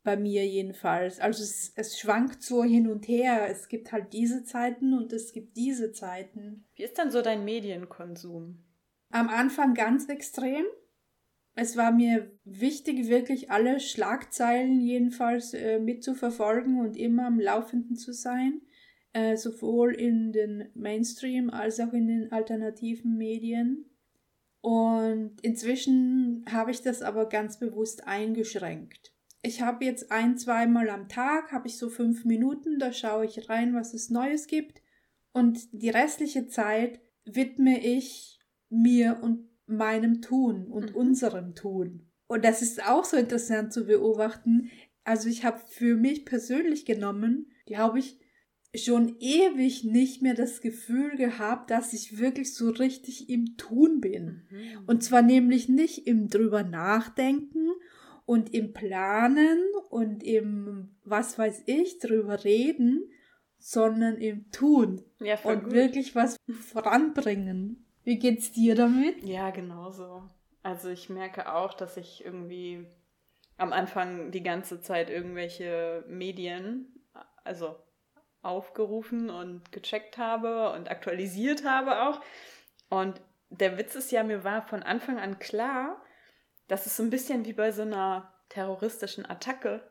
bei 0.04 0.18
mir 0.18 0.46
jedenfalls. 0.46 1.20
Also 1.20 1.44
es, 1.44 1.72
es 1.76 1.98
schwankt 1.98 2.44
so 2.44 2.64
hin 2.64 2.88
und 2.88 3.08
her. 3.08 3.48
Es 3.50 3.70
gibt 3.70 3.92
halt 3.92 4.14
diese 4.14 4.44
Zeiten 4.44 4.94
und 4.94 5.14
es 5.14 5.32
gibt 5.32 5.56
diese 5.56 5.92
Zeiten. 5.92 6.66
Wie 6.76 6.84
ist 6.84 6.98
dann 6.98 7.12
so 7.12 7.22
dein 7.22 7.46
Medienkonsum? 7.46 8.64
Am 9.10 9.30
Anfang 9.30 9.74
ganz 9.74 10.10
extrem. 10.10 10.66
Es 11.56 11.78
war 11.78 11.92
mir 11.92 12.32
wichtig, 12.44 13.08
wirklich 13.08 13.52
alle 13.52 13.80
Schlagzeilen 13.80 14.82
jedenfalls 14.82 15.54
äh, 15.54 15.80
mitzuverfolgen 15.80 16.80
und 16.80 16.98
immer 16.98 17.28
am 17.28 17.40
Laufenden 17.40 17.96
zu 17.96 18.12
sein. 18.12 18.62
Äh, 19.14 19.38
sowohl 19.38 19.94
in 19.94 20.32
den 20.32 20.70
Mainstream 20.74 21.52
als 21.52 21.80
auch 21.80 21.94
in 21.94 22.08
den 22.08 22.32
alternativen 22.32 23.16
Medien. 23.16 23.86
Und 24.60 25.40
inzwischen 25.42 26.44
habe 26.52 26.72
ich 26.72 26.82
das 26.82 27.04
aber 27.04 27.30
ganz 27.30 27.60
bewusst 27.60 28.08
eingeschränkt 28.08 29.13
ich 29.44 29.62
habe 29.62 29.84
jetzt 29.84 30.10
ein, 30.10 30.38
zweimal 30.38 30.90
am 30.90 31.10
Tag, 31.10 31.52
habe 31.52 31.68
ich 31.68 31.78
so 31.78 31.90
fünf 31.90 32.24
Minuten, 32.24 32.80
da 32.80 32.94
schaue 32.94 33.26
ich 33.26 33.50
rein, 33.50 33.76
was 33.76 33.94
es 33.94 34.10
Neues 34.10 34.48
gibt. 34.48 34.82
Und 35.34 35.68
die 35.74 35.90
restliche 35.90 36.48
Zeit 36.48 37.02
widme 37.26 37.86
ich 37.86 38.40
mir 38.70 39.20
und 39.22 39.50
meinem 39.66 40.22
Tun 40.22 40.68
und 40.68 40.92
mhm. 40.92 40.96
unserem 40.96 41.56
Tun. 41.56 42.10
Und 42.28 42.46
das 42.46 42.62
ist 42.62 42.88
auch 42.88 43.04
so 43.04 43.18
interessant 43.18 43.74
zu 43.74 43.86
beobachten. 43.86 44.72
Also 45.04 45.28
ich 45.28 45.44
habe 45.44 45.60
für 45.68 45.98
mich 45.98 46.26
persönlich 46.26 46.86
genommen, 46.86 47.52
glaube 47.66 48.00
ich, 48.00 48.20
schon 48.76 49.18
ewig 49.20 49.84
nicht 49.84 50.22
mehr 50.22 50.36
das 50.36 50.62
Gefühl 50.62 51.16
gehabt, 51.18 51.70
dass 51.70 51.92
ich 51.92 52.18
wirklich 52.18 52.56
so 52.56 52.70
richtig 52.70 53.30
im 53.30 53.58
Tun 53.58 54.00
bin. 54.00 54.48
Mhm. 54.50 54.84
Und 54.88 55.04
zwar 55.04 55.22
nämlich 55.22 55.68
nicht 55.68 56.08
im 56.08 56.30
drüber 56.30 56.64
nachdenken 56.64 57.68
und 58.34 58.52
im 58.52 58.74
Planen 58.74 59.60
und 59.92 60.24
im, 60.24 60.96
was 61.06 61.38
weiß 61.38 61.64
ich, 61.68 62.00
drüber 62.00 62.44
reden, 62.44 63.12
sondern 63.60 64.18
im 64.18 64.50
Tun. 64.50 65.04
Ja, 65.20 65.38
und 65.44 65.66
gut. 65.66 65.74
wirklich 65.74 66.16
was 66.16 66.38
voranbringen. 66.72 67.86
Wie 68.04 68.18
geht's 68.18 68.52
dir 68.52 68.74
damit? 68.74 69.24
Ja, 69.24 69.52
genauso. 69.52 70.24
Also 70.64 70.90
ich 70.90 71.12
merke 71.12 71.54
auch, 71.54 71.76
dass 71.76 71.96
ich 71.96 72.26
irgendwie 72.26 72.88
am 73.58 73.72
Anfang 73.72 74.32
die 74.32 74.42
ganze 74.42 74.82
Zeit 74.82 75.12
irgendwelche 75.12 76.04
Medien, 76.08 76.88
also 77.44 77.76
aufgerufen 78.42 79.30
und 79.30 79.72
gecheckt 79.72 80.18
habe 80.18 80.72
und 80.72 80.90
aktualisiert 80.90 81.66
habe 81.66 82.02
auch. 82.02 82.20
Und 82.90 83.22
der 83.52 83.78
Witz 83.78 83.94
ist 83.94 84.12
ja, 84.12 84.24
mir 84.24 84.44
war 84.44 84.64
von 84.64 84.82
Anfang 84.82 85.20
an 85.20 85.38
klar, 85.38 86.03
das 86.68 86.86
ist 86.86 86.98
so 86.98 87.04
ein 87.04 87.10
bisschen 87.10 87.46
wie 87.46 87.54
bei 87.54 87.72
so 87.72 87.82
einer 87.84 88.34
terroristischen 88.50 89.26
Attacke. 89.30 89.82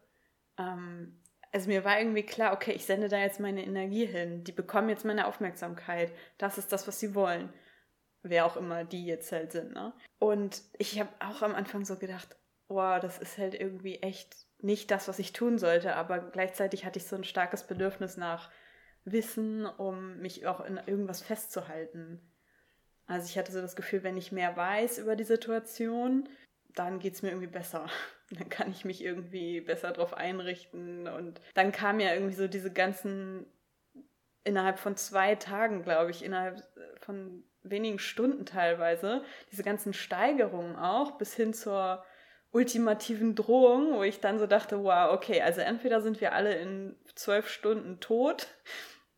Ähm, 0.58 1.20
also 1.52 1.68
mir 1.68 1.84
war 1.84 1.98
irgendwie 1.98 2.22
klar, 2.24 2.54
okay, 2.54 2.72
ich 2.72 2.86
sende 2.86 3.08
da 3.08 3.18
jetzt 3.18 3.40
meine 3.40 3.64
Energie 3.64 4.06
hin. 4.06 4.44
Die 4.44 4.52
bekommen 4.52 4.88
jetzt 4.88 5.04
meine 5.04 5.26
Aufmerksamkeit. 5.26 6.12
Das 6.38 6.58
ist 6.58 6.72
das, 6.72 6.86
was 6.88 6.98
sie 7.00 7.14
wollen. 7.14 7.52
wer 8.22 8.46
auch 8.46 8.56
immer 8.56 8.84
die 8.84 9.04
jetzt 9.04 9.32
halt 9.32 9.52
sind. 9.52 9.72
Ne? 9.74 9.92
Und 10.18 10.62
ich 10.78 10.98
habe 11.00 11.10
auch 11.18 11.42
am 11.42 11.54
Anfang 11.54 11.84
so 11.84 11.96
gedacht, 11.96 12.36
boah, 12.68 13.00
das 13.00 13.18
ist 13.18 13.36
halt 13.38 13.54
irgendwie 13.54 13.96
echt 13.96 14.46
nicht 14.60 14.90
das, 14.90 15.08
was 15.08 15.18
ich 15.18 15.32
tun 15.32 15.58
sollte, 15.58 15.96
aber 15.96 16.20
gleichzeitig 16.20 16.84
hatte 16.84 16.98
ich 16.98 17.06
so 17.06 17.16
ein 17.16 17.24
starkes 17.24 17.66
Bedürfnis 17.66 18.16
nach 18.16 18.50
Wissen, 19.04 19.66
um 19.66 20.18
mich 20.18 20.46
auch 20.46 20.60
in 20.64 20.76
irgendwas 20.86 21.20
festzuhalten. 21.20 22.20
Also 23.06 23.26
ich 23.26 23.36
hatte 23.36 23.52
so 23.52 23.60
das 23.60 23.74
Gefühl, 23.74 24.04
wenn 24.04 24.16
ich 24.16 24.30
mehr 24.30 24.56
weiß 24.56 24.98
über 24.98 25.16
die 25.16 25.24
Situation, 25.24 26.28
dann 26.74 26.98
geht 26.98 27.14
es 27.14 27.22
mir 27.22 27.30
irgendwie 27.30 27.48
besser. 27.48 27.86
Dann 28.30 28.48
kann 28.48 28.70
ich 28.70 28.86
mich 28.86 29.04
irgendwie 29.04 29.60
besser 29.60 29.92
darauf 29.92 30.14
einrichten. 30.14 31.06
Und 31.06 31.38
dann 31.52 31.70
kam 31.70 32.00
ja 32.00 32.14
irgendwie 32.14 32.34
so 32.34 32.48
diese 32.48 32.72
ganzen, 32.72 33.44
innerhalb 34.42 34.78
von 34.78 34.96
zwei 34.96 35.34
Tagen, 35.34 35.82
glaube 35.82 36.10
ich, 36.10 36.24
innerhalb 36.24 36.66
von 37.00 37.44
wenigen 37.62 37.98
Stunden 37.98 38.46
teilweise, 38.46 39.22
diese 39.50 39.62
ganzen 39.62 39.92
Steigerungen 39.92 40.76
auch, 40.76 41.18
bis 41.18 41.34
hin 41.34 41.52
zur 41.52 42.06
ultimativen 42.52 43.34
Drohung, 43.34 43.92
wo 43.92 44.02
ich 44.02 44.20
dann 44.20 44.38
so 44.38 44.46
dachte, 44.46 44.82
wow, 44.82 45.12
okay, 45.12 45.42
also 45.42 45.60
entweder 45.60 46.00
sind 46.00 46.22
wir 46.22 46.32
alle 46.32 46.54
in 46.54 46.96
zwölf 47.14 47.50
Stunden 47.50 48.00
tot 48.00 48.46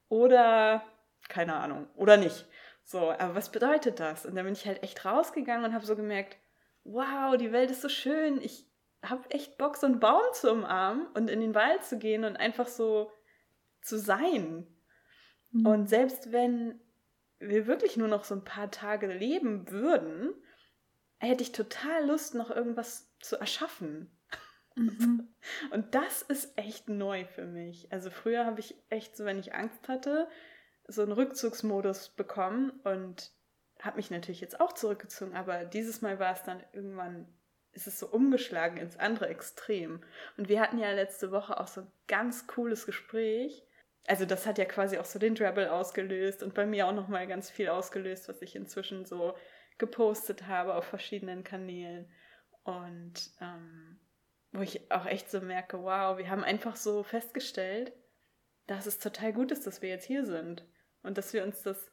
oder 0.08 0.82
keine 1.28 1.54
Ahnung, 1.54 1.88
oder 1.94 2.16
nicht. 2.16 2.46
So, 2.84 3.10
aber 3.10 3.34
was 3.34 3.50
bedeutet 3.50 3.98
das? 3.98 4.26
Und 4.26 4.36
dann 4.36 4.44
bin 4.44 4.54
ich 4.54 4.66
halt 4.66 4.82
echt 4.82 5.04
rausgegangen 5.04 5.64
und 5.64 5.74
habe 5.74 5.86
so 5.86 5.96
gemerkt, 5.96 6.36
wow, 6.84 7.36
die 7.36 7.52
Welt 7.52 7.70
ist 7.70 7.82
so 7.82 7.88
schön. 7.88 8.40
Ich 8.40 8.66
habe 9.02 9.30
echt 9.30 9.58
Bock, 9.58 9.76
so 9.76 9.86
einen 9.86 10.00
Baum 10.00 10.22
zu 10.32 10.50
umarmen 10.50 11.06
und 11.08 11.28
in 11.28 11.40
den 11.40 11.54
Wald 11.54 11.84
zu 11.84 11.98
gehen 11.98 12.24
und 12.24 12.36
einfach 12.36 12.68
so 12.68 13.10
zu 13.82 13.98
sein. 13.98 14.66
Mhm. 15.50 15.66
Und 15.66 15.88
selbst 15.88 16.32
wenn 16.32 16.80
wir 17.38 17.66
wirklich 17.66 17.96
nur 17.96 18.08
noch 18.08 18.24
so 18.24 18.34
ein 18.34 18.44
paar 18.44 18.70
Tage 18.70 19.06
leben 19.06 19.70
würden, 19.70 20.34
hätte 21.18 21.42
ich 21.42 21.52
total 21.52 22.06
Lust, 22.06 22.34
noch 22.34 22.50
irgendwas 22.50 23.10
zu 23.20 23.36
erschaffen. 23.36 24.10
Mhm. 24.76 25.34
Und 25.70 25.94
das 25.94 26.22
ist 26.22 26.56
echt 26.56 26.88
neu 26.88 27.24
für 27.24 27.46
mich. 27.46 27.92
Also 27.92 28.10
früher 28.10 28.44
habe 28.44 28.60
ich 28.60 28.74
echt 28.88 29.16
so, 29.16 29.24
wenn 29.24 29.38
ich 29.38 29.54
Angst 29.54 29.88
hatte, 29.88 30.28
so 30.86 31.02
einen 31.02 31.12
Rückzugsmodus 31.12 32.10
bekommen 32.10 32.70
und 32.82 33.32
habe 33.84 33.96
mich 33.96 34.10
natürlich 34.10 34.40
jetzt 34.40 34.60
auch 34.60 34.72
zurückgezogen, 34.72 35.34
aber 35.34 35.64
dieses 35.64 36.02
Mal 36.02 36.18
war 36.18 36.32
es 36.32 36.42
dann 36.42 36.62
irgendwann, 36.72 37.26
ist 37.72 37.86
es 37.86 37.98
so 37.98 38.06
umgeschlagen 38.06 38.76
ins 38.76 38.96
andere 38.96 39.28
Extrem. 39.28 40.02
Und 40.36 40.48
wir 40.48 40.60
hatten 40.60 40.78
ja 40.78 40.90
letzte 40.92 41.30
Woche 41.32 41.58
auch 41.58 41.66
so 41.66 41.82
ein 41.82 41.92
ganz 42.06 42.46
cooles 42.46 42.86
Gespräch. 42.86 43.66
Also 44.06 44.26
das 44.26 44.46
hat 44.46 44.58
ja 44.58 44.64
quasi 44.64 44.98
auch 44.98 45.04
so 45.04 45.18
den 45.18 45.34
Trouble 45.34 45.70
ausgelöst 45.70 46.42
und 46.42 46.54
bei 46.54 46.66
mir 46.66 46.86
auch 46.86 46.92
nochmal 46.92 47.26
ganz 47.26 47.50
viel 47.50 47.68
ausgelöst, 47.68 48.28
was 48.28 48.42
ich 48.42 48.54
inzwischen 48.54 49.04
so 49.06 49.34
gepostet 49.78 50.46
habe 50.46 50.74
auf 50.74 50.84
verschiedenen 50.84 51.42
Kanälen. 51.42 52.10
Und 52.62 53.30
ähm, 53.40 54.00
wo 54.52 54.62
ich 54.62 54.90
auch 54.90 55.06
echt 55.06 55.30
so 55.30 55.40
merke, 55.40 55.82
wow, 55.82 56.16
wir 56.16 56.30
haben 56.30 56.44
einfach 56.44 56.76
so 56.76 57.02
festgestellt, 57.02 57.92
dass 58.66 58.86
es 58.86 58.98
total 58.98 59.32
gut 59.32 59.50
ist, 59.50 59.66
dass 59.66 59.82
wir 59.82 59.88
jetzt 59.88 60.06
hier 60.06 60.24
sind. 60.24 60.64
Und 61.02 61.18
dass 61.18 61.32
wir 61.34 61.42
uns 61.42 61.62
das 61.62 61.90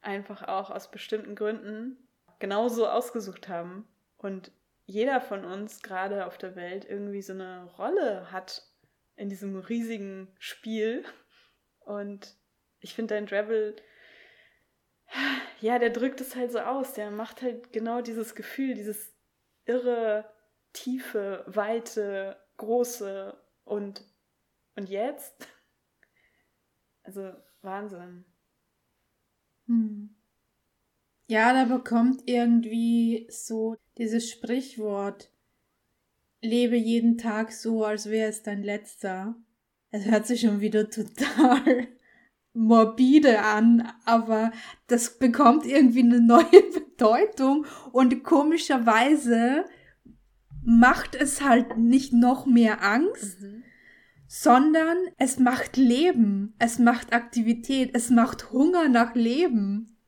einfach 0.00 0.48
auch 0.48 0.70
aus 0.70 0.90
bestimmten 0.90 1.34
Gründen 1.34 1.96
genauso 2.38 2.88
ausgesucht 2.88 3.48
haben. 3.48 3.86
Und 4.16 4.52
jeder 4.86 5.20
von 5.20 5.44
uns 5.44 5.82
gerade 5.82 6.26
auf 6.26 6.38
der 6.38 6.56
Welt 6.56 6.84
irgendwie 6.84 7.22
so 7.22 7.32
eine 7.32 7.64
Rolle 7.78 8.32
hat 8.32 8.62
in 9.16 9.28
diesem 9.28 9.56
riesigen 9.56 10.28
Spiel. 10.38 11.04
Und 11.80 12.36
ich 12.80 12.94
finde, 12.94 13.14
dein 13.14 13.26
Travel 13.26 13.76
ja, 15.60 15.78
der 15.78 15.90
drückt 15.90 16.20
es 16.20 16.36
halt 16.36 16.52
so 16.52 16.60
aus. 16.60 16.94
Der 16.94 17.10
macht 17.10 17.42
halt 17.42 17.72
genau 17.72 18.00
dieses 18.00 18.34
Gefühl, 18.34 18.74
dieses 18.74 19.12
irre, 19.64 20.30
tiefe, 20.72 21.44
weite, 21.46 22.40
große 22.56 23.38
und, 23.64 24.02
und 24.76 24.88
jetzt? 24.88 25.46
Also 27.02 27.32
Wahnsinn. 27.62 28.24
Hm. 29.70 30.10
Ja, 31.28 31.52
da 31.52 31.64
bekommt 31.64 32.22
irgendwie 32.26 33.28
so 33.30 33.76
dieses 33.98 34.28
Sprichwort, 34.28 35.32
lebe 36.42 36.76
jeden 36.76 37.18
Tag 37.18 37.52
so, 37.52 37.84
als 37.84 38.10
wäre 38.10 38.28
es 38.28 38.42
dein 38.42 38.64
letzter. 38.64 39.36
Es 39.92 40.06
hört 40.06 40.26
sich 40.26 40.40
schon 40.40 40.60
wieder 40.60 40.90
total 40.90 41.86
morbide 42.52 43.42
an, 43.42 43.92
aber 44.04 44.50
das 44.88 45.18
bekommt 45.18 45.64
irgendwie 45.66 46.00
eine 46.00 46.20
neue 46.20 46.44
Bedeutung 46.74 47.64
und 47.92 48.24
komischerweise 48.24 49.66
macht 50.64 51.14
es 51.14 51.42
halt 51.42 51.78
nicht 51.78 52.12
noch 52.12 52.44
mehr 52.44 52.82
Angst, 52.82 53.40
mhm. 53.40 53.62
Sondern 54.32 54.96
es 55.18 55.40
macht 55.40 55.76
Leben, 55.76 56.54
es 56.60 56.78
macht 56.78 57.12
Aktivität, 57.12 57.90
es 57.96 58.10
macht 58.10 58.52
Hunger 58.52 58.88
nach 58.88 59.16
Leben. 59.16 59.98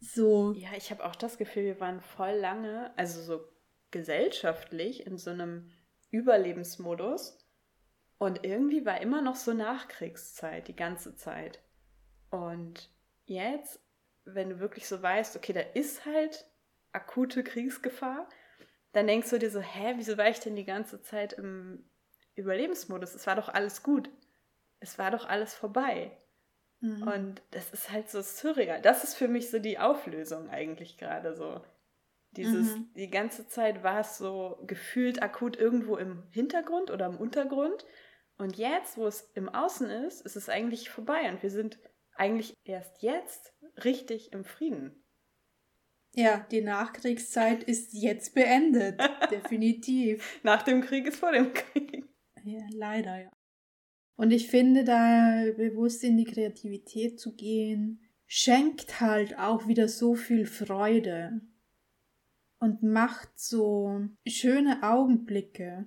So. 0.00 0.52
Ja, 0.52 0.68
ich 0.76 0.90
habe 0.90 1.02
auch 1.02 1.16
das 1.16 1.38
Gefühl, 1.38 1.64
wir 1.64 1.80
waren 1.80 2.02
voll 2.02 2.32
lange, 2.32 2.92
also 2.98 3.22
so 3.22 3.40
gesellschaftlich 3.90 5.06
in 5.06 5.16
so 5.16 5.30
einem 5.30 5.70
Überlebensmodus 6.10 7.38
und 8.18 8.44
irgendwie 8.44 8.84
war 8.84 9.00
immer 9.00 9.22
noch 9.22 9.36
so 9.36 9.54
Nachkriegszeit 9.54 10.68
die 10.68 10.76
ganze 10.76 11.16
Zeit. 11.16 11.62
Und 12.28 12.90
jetzt, 13.24 13.80
wenn 14.26 14.50
du 14.50 14.60
wirklich 14.60 14.86
so 14.88 15.00
weißt, 15.00 15.36
okay, 15.36 15.54
da 15.54 15.60
ist 15.60 16.04
halt 16.04 16.44
akute 16.92 17.42
Kriegsgefahr, 17.42 18.28
dann 18.92 19.06
denkst 19.06 19.30
du 19.30 19.38
dir 19.38 19.50
so, 19.50 19.60
hä, 19.60 19.94
wieso 19.96 20.18
war 20.18 20.28
ich 20.28 20.40
denn 20.40 20.54
die 20.54 20.66
ganze 20.66 21.00
Zeit 21.00 21.32
im 21.32 21.89
Überlebensmodus? 22.40 23.14
Es 23.14 23.26
war 23.26 23.36
doch 23.36 23.48
alles 23.48 23.82
gut. 23.82 24.10
Es 24.80 24.98
war 24.98 25.10
doch 25.10 25.28
alles 25.28 25.54
vorbei. 25.54 26.16
Mhm. 26.80 27.02
Und 27.02 27.42
das 27.50 27.70
ist 27.70 27.90
halt 27.90 28.10
so 28.10 28.22
surreal. 28.22 28.80
Das 28.80 29.04
ist 29.04 29.14
für 29.14 29.28
mich 29.28 29.50
so 29.50 29.58
die 29.58 29.78
Auflösung 29.78 30.48
eigentlich 30.48 30.96
gerade 30.96 31.34
so. 31.34 31.60
Dieses, 32.32 32.76
mhm. 32.76 32.92
die 32.94 33.10
ganze 33.10 33.48
Zeit 33.48 33.82
war 33.82 34.00
es 34.00 34.16
so 34.16 34.62
gefühlt 34.66 35.22
akut 35.22 35.56
irgendwo 35.56 35.96
im 35.96 36.22
Hintergrund 36.30 36.90
oder 36.90 37.06
im 37.06 37.16
Untergrund. 37.16 37.84
Und 38.38 38.56
jetzt, 38.56 38.96
wo 38.96 39.06
es 39.06 39.30
im 39.34 39.48
Außen 39.48 39.90
ist, 39.90 40.22
ist 40.22 40.36
es 40.36 40.48
eigentlich 40.48 40.90
vorbei 40.90 41.28
und 41.30 41.42
wir 41.42 41.50
sind 41.50 41.78
eigentlich 42.14 42.54
erst 42.64 43.02
jetzt 43.02 43.52
richtig 43.84 44.32
im 44.32 44.44
Frieden. 44.44 45.04
Ja, 46.14 46.46
die 46.50 46.62
Nachkriegszeit 46.62 47.62
ist 47.64 47.92
jetzt 47.92 48.34
beendet. 48.34 49.00
Definitiv. 49.30 50.40
Nach 50.42 50.62
dem 50.62 50.80
Krieg 50.80 51.06
ist 51.06 51.18
vor 51.18 51.32
dem 51.32 51.52
Krieg. 51.52 52.08
Ja, 52.44 52.66
leider, 52.70 53.22
ja. 53.22 53.30
Und 54.16 54.32
ich 54.32 54.48
finde, 54.48 54.84
da 54.84 55.44
bewusst 55.56 56.04
in 56.04 56.16
die 56.16 56.24
Kreativität 56.24 57.18
zu 57.18 57.34
gehen, 57.34 58.00
schenkt 58.26 59.00
halt 59.00 59.38
auch 59.38 59.66
wieder 59.66 59.88
so 59.88 60.14
viel 60.14 60.44
Freude 60.44 61.40
und 62.58 62.82
macht 62.82 63.30
so 63.38 64.06
schöne 64.26 64.82
Augenblicke. 64.82 65.86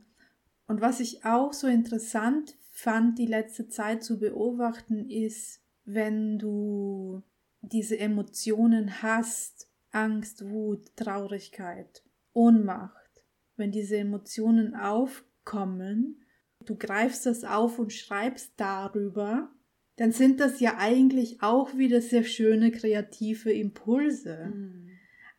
Und 0.67 0.81
was 0.81 0.99
ich 0.99 1.23
auch 1.25 1.53
so 1.53 1.67
interessant 1.67 2.55
fand, 2.71 3.19
die 3.19 3.27
letzte 3.27 3.67
Zeit 3.67 4.03
zu 4.03 4.19
beobachten, 4.19 5.09
ist, 5.09 5.61
wenn 5.85 6.39
du 6.39 7.21
diese 7.61 7.99
Emotionen 7.99 9.01
hast, 9.01 9.69
Angst, 9.91 10.49
Wut, 10.49 10.95
Traurigkeit, 10.95 12.03
Ohnmacht, 12.33 13.23
wenn 13.55 13.71
diese 13.71 13.97
Emotionen 13.97 14.75
aufkommen, 14.75 16.22
du 16.65 16.75
greifst 16.75 17.25
das 17.25 17.43
auf 17.43 17.79
und 17.79 17.93
schreibst 17.93 18.53
darüber, 18.57 19.51
dann 19.95 20.11
sind 20.11 20.39
das 20.39 20.59
ja 20.59 20.77
eigentlich 20.77 21.41
auch 21.41 21.77
wieder 21.77 22.01
sehr 22.01 22.23
schöne 22.23 22.71
kreative 22.71 23.51
Impulse. 23.51 24.51
Mhm. 24.53 24.89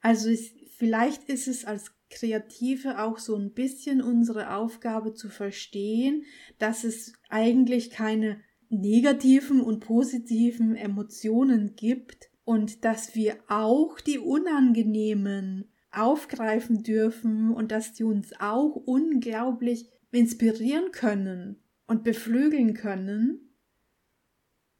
Also 0.00 0.28
ist, 0.28 0.54
vielleicht 0.76 1.28
ist 1.28 1.48
es 1.48 1.64
als 1.64 1.92
Kreative 2.10 3.02
auch 3.02 3.18
so 3.18 3.34
ein 3.34 3.52
bisschen 3.52 4.00
unsere 4.00 4.54
Aufgabe 4.54 5.14
zu 5.14 5.28
verstehen, 5.28 6.24
dass 6.58 6.84
es 6.84 7.14
eigentlich 7.28 7.90
keine 7.90 8.40
negativen 8.68 9.60
und 9.60 9.80
positiven 9.80 10.76
Emotionen 10.76 11.74
gibt 11.74 12.30
und 12.44 12.84
dass 12.84 13.14
wir 13.14 13.36
auch 13.48 14.00
die 14.00 14.18
unangenehmen 14.18 15.70
aufgreifen 15.90 16.82
dürfen 16.82 17.52
und 17.52 17.72
dass 17.72 17.92
die 17.92 18.04
uns 18.04 18.32
auch 18.40 18.74
unglaublich 18.74 19.88
inspirieren 20.14 20.90
können 20.92 21.56
und 21.86 22.04
beflügeln 22.04 22.74
können. 22.74 23.50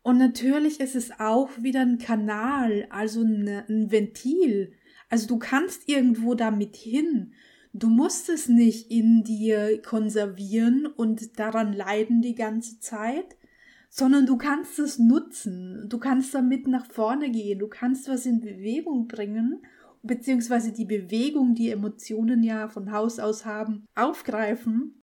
Und 0.03 0.19
natürlich 0.19 0.81
ist 0.81 0.95
es 0.95 1.19
auch 1.19 1.51
wieder 1.61 1.81
ein 1.81 1.99
Kanal, 1.99 2.87
also 2.91 3.23
ein 3.23 3.91
Ventil. 3.91 4.73
Also 5.09 5.27
du 5.27 5.39
kannst 5.39 5.89
irgendwo 5.89 6.35
damit 6.35 6.77
hin. 6.77 7.33
Du 7.73 7.89
musst 7.89 8.29
es 8.29 8.49
nicht 8.49 8.91
in 8.91 9.25
dir 9.25 9.81
konservieren 9.83 10.87
und 10.87 11.39
daran 11.39 11.73
leiden 11.73 12.23
die 12.23 12.35
ganze 12.35 12.79
Zeit, 12.79 13.37
sondern 13.91 14.27
du 14.27 14.37
kannst 14.37 14.79
es 14.79 14.99
nutzen, 14.99 15.89
du 15.89 15.99
kannst 15.99 16.35
damit 16.35 16.69
nach 16.69 16.87
vorne 16.87 17.31
gehen, 17.31 17.59
du 17.59 17.69
kannst 17.69 18.09
was 18.09 18.27
in 18.27 18.41
Bewegung 18.41 19.09
bringen 19.09 19.63
beziehungsweise 20.05 20.73
die 20.73 20.85
Bewegung, 20.85 21.55
die 21.55 21.71
Emotionen 21.71 22.43
ja 22.43 22.69
von 22.69 22.93
Haus 22.93 23.19
aus 23.19 23.45
haben, 23.45 23.87
aufgreifen. 23.95 25.03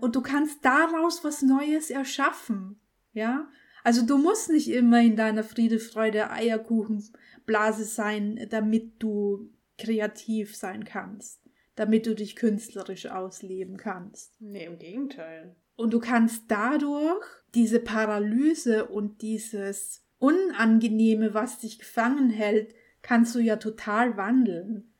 Und 0.00 0.16
du 0.16 0.22
kannst 0.22 0.64
daraus 0.64 1.24
was 1.24 1.42
Neues 1.42 1.90
erschaffen. 1.90 2.80
Ja? 3.12 3.48
Also 3.82 4.04
du 4.04 4.18
musst 4.18 4.50
nicht 4.50 4.68
immer 4.68 5.00
in 5.00 5.16
deiner 5.16 5.44
Friede, 5.44 5.78
Freude, 5.78 6.30
Eierkuchenblase 6.30 7.84
sein, 7.84 8.46
damit 8.50 9.02
du 9.02 9.50
kreativ 9.78 10.56
sein 10.56 10.84
kannst, 10.84 11.40
damit 11.74 12.06
du 12.06 12.14
dich 12.14 12.36
künstlerisch 12.36 13.06
ausleben 13.06 13.76
kannst. 13.76 14.40
Nee, 14.40 14.66
im 14.66 14.78
Gegenteil. 14.78 15.56
Und 15.76 15.92
du 15.92 15.98
kannst 15.98 16.44
dadurch 16.48 17.24
diese 17.54 17.80
Paralyse 17.80 18.86
und 18.86 19.22
dieses 19.22 20.02
Unangenehme, 20.18 21.34
was 21.34 21.58
dich 21.58 21.78
gefangen 21.78 22.30
hält, 22.30 22.74
kannst 23.02 23.34
du 23.34 23.40
ja 23.40 23.56
total 23.56 24.16
wandeln, 24.16 24.93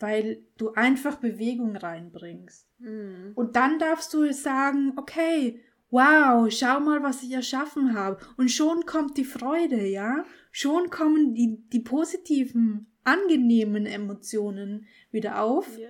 weil 0.00 0.42
du 0.56 0.72
einfach 0.74 1.16
Bewegung 1.16 1.76
reinbringst. 1.76 2.66
Mhm. 2.78 3.32
Und 3.34 3.56
dann 3.56 3.78
darfst 3.78 4.12
du 4.14 4.32
sagen, 4.32 4.92
okay, 4.96 5.60
wow, 5.90 6.50
schau 6.50 6.80
mal, 6.80 7.02
was 7.02 7.22
ich 7.22 7.32
erschaffen 7.32 7.94
habe. 7.94 8.18
Und 8.36 8.50
schon 8.50 8.86
kommt 8.86 9.16
die 9.16 9.24
Freude, 9.24 9.86
ja? 9.86 10.24
Schon 10.50 10.90
kommen 10.90 11.34
die, 11.34 11.62
die 11.72 11.80
positiven, 11.80 12.92
angenehmen 13.04 13.86
Emotionen 13.86 14.86
wieder 15.10 15.42
auf. 15.42 15.66
Ja. 15.78 15.88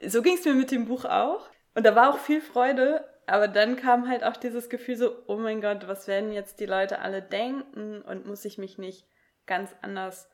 so 0.08 0.22
ging 0.22 0.34
es 0.34 0.44
mir 0.44 0.54
mit 0.54 0.70
dem 0.70 0.86
Buch 0.86 1.04
auch. 1.04 1.48
Und 1.74 1.84
da 1.86 1.94
war 1.94 2.10
auch 2.10 2.18
viel 2.18 2.40
Freude, 2.40 3.04
aber 3.26 3.48
dann 3.48 3.76
kam 3.76 4.08
halt 4.08 4.24
auch 4.24 4.36
dieses 4.36 4.68
Gefühl 4.68 4.96
so, 4.96 5.10
oh 5.26 5.36
mein 5.36 5.60
Gott, 5.60 5.88
was 5.88 6.06
werden 6.06 6.32
jetzt 6.32 6.60
die 6.60 6.66
Leute 6.66 7.00
alle 7.00 7.22
denken 7.22 8.02
und 8.02 8.26
muss 8.26 8.44
ich 8.44 8.56
mich 8.58 8.78
nicht 8.78 9.06
ganz 9.46 9.70
anders 9.82 10.28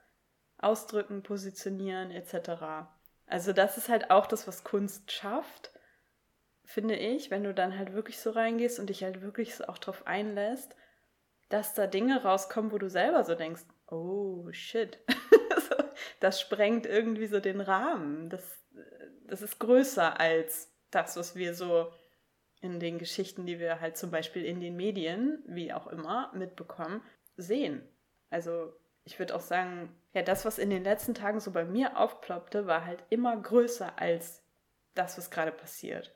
ausdrücken, 0.63 1.23
positionieren 1.23 2.11
etc. 2.11 2.89
Also 3.27 3.53
das 3.53 3.79
ist 3.79 3.89
halt 3.89 4.11
auch 4.11 4.27
das, 4.27 4.47
was 4.47 4.65
Kunst 4.65 5.11
schafft, 5.11 5.73
finde 6.65 6.97
ich, 6.97 7.31
wenn 7.31 7.45
du 7.45 7.53
dann 7.53 7.77
halt 7.79 7.93
wirklich 7.93 8.19
so 8.19 8.31
reingehst 8.31 8.79
und 8.79 8.89
dich 8.89 9.03
halt 9.03 9.23
wirklich 9.23 9.55
so 9.55 9.65
auch 9.65 9.79
drauf 9.79 10.07
einlässt, 10.07 10.75
dass 11.49 11.75
da 11.75 11.87
Dinge 11.87 12.23
rauskommen, 12.23 12.73
wo 12.73 12.79
du 12.79 12.89
selber 12.89 13.25
so 13.25 13.35
denkst, 13.35 13.63
oh 13.91 14.51
shit, 14.53 14.99
das 16.21 16.41
sprengt 16.41 16.87
irgendwie 16.87 17.27
so 17.27 17.41
den 17.41 17.61
Rahmen. 17.61 18.31
Das, 18.31 18.59
das 19.27 19.43
ist 19.43 19.59
größer 19.59 20.19
als 20.19 20.73
das, 20.91 21.17
was 21.17 21.37
wir 21.37 21.55
so 21.55 21.93
in 22.63 22.81
den 22.81 22.99
Geschichten, 22.99 23.45
die 23.45 23.59
wir 23.59 23.81
halt 23.81 23.97
zum 23.97 24.11
Beispiel 24.11 24.45
in 24.45 24.61
den 24.61 24.77
Medien, 24.77 25.43
wie 25.47 25.73
auch 25.73 25.89
immer, 25.89 26.33
mitbekommen, 26.33 27.03
sehen. 27.37 27.83
Also 28.31 28.73
ich 29.05 29.19
würde 29.19 29.35
auch 29.35 29.41
sagen, 29.41 29.95
ja, 30.13 30.23
das, 30.23 30.45
was 30.45 30.59
in 30.59 30.71
den 30.71 30.85
letzten 30.85 31.15
Tagen 31.15 31.41
so 31.41 31.53
bei 31.53 31.65
mir 31.65 31.97
aufploppte, 31.99 32.67
war 32.67 32.85
halt 32.85 33.03
immer 33.09 33.37
größer 33.37 33.99
als 33.99 34.43
das, 34.95 35.17
was 35.17 35.31
gerade 35.31 35.53
passiert. 35.53 36.13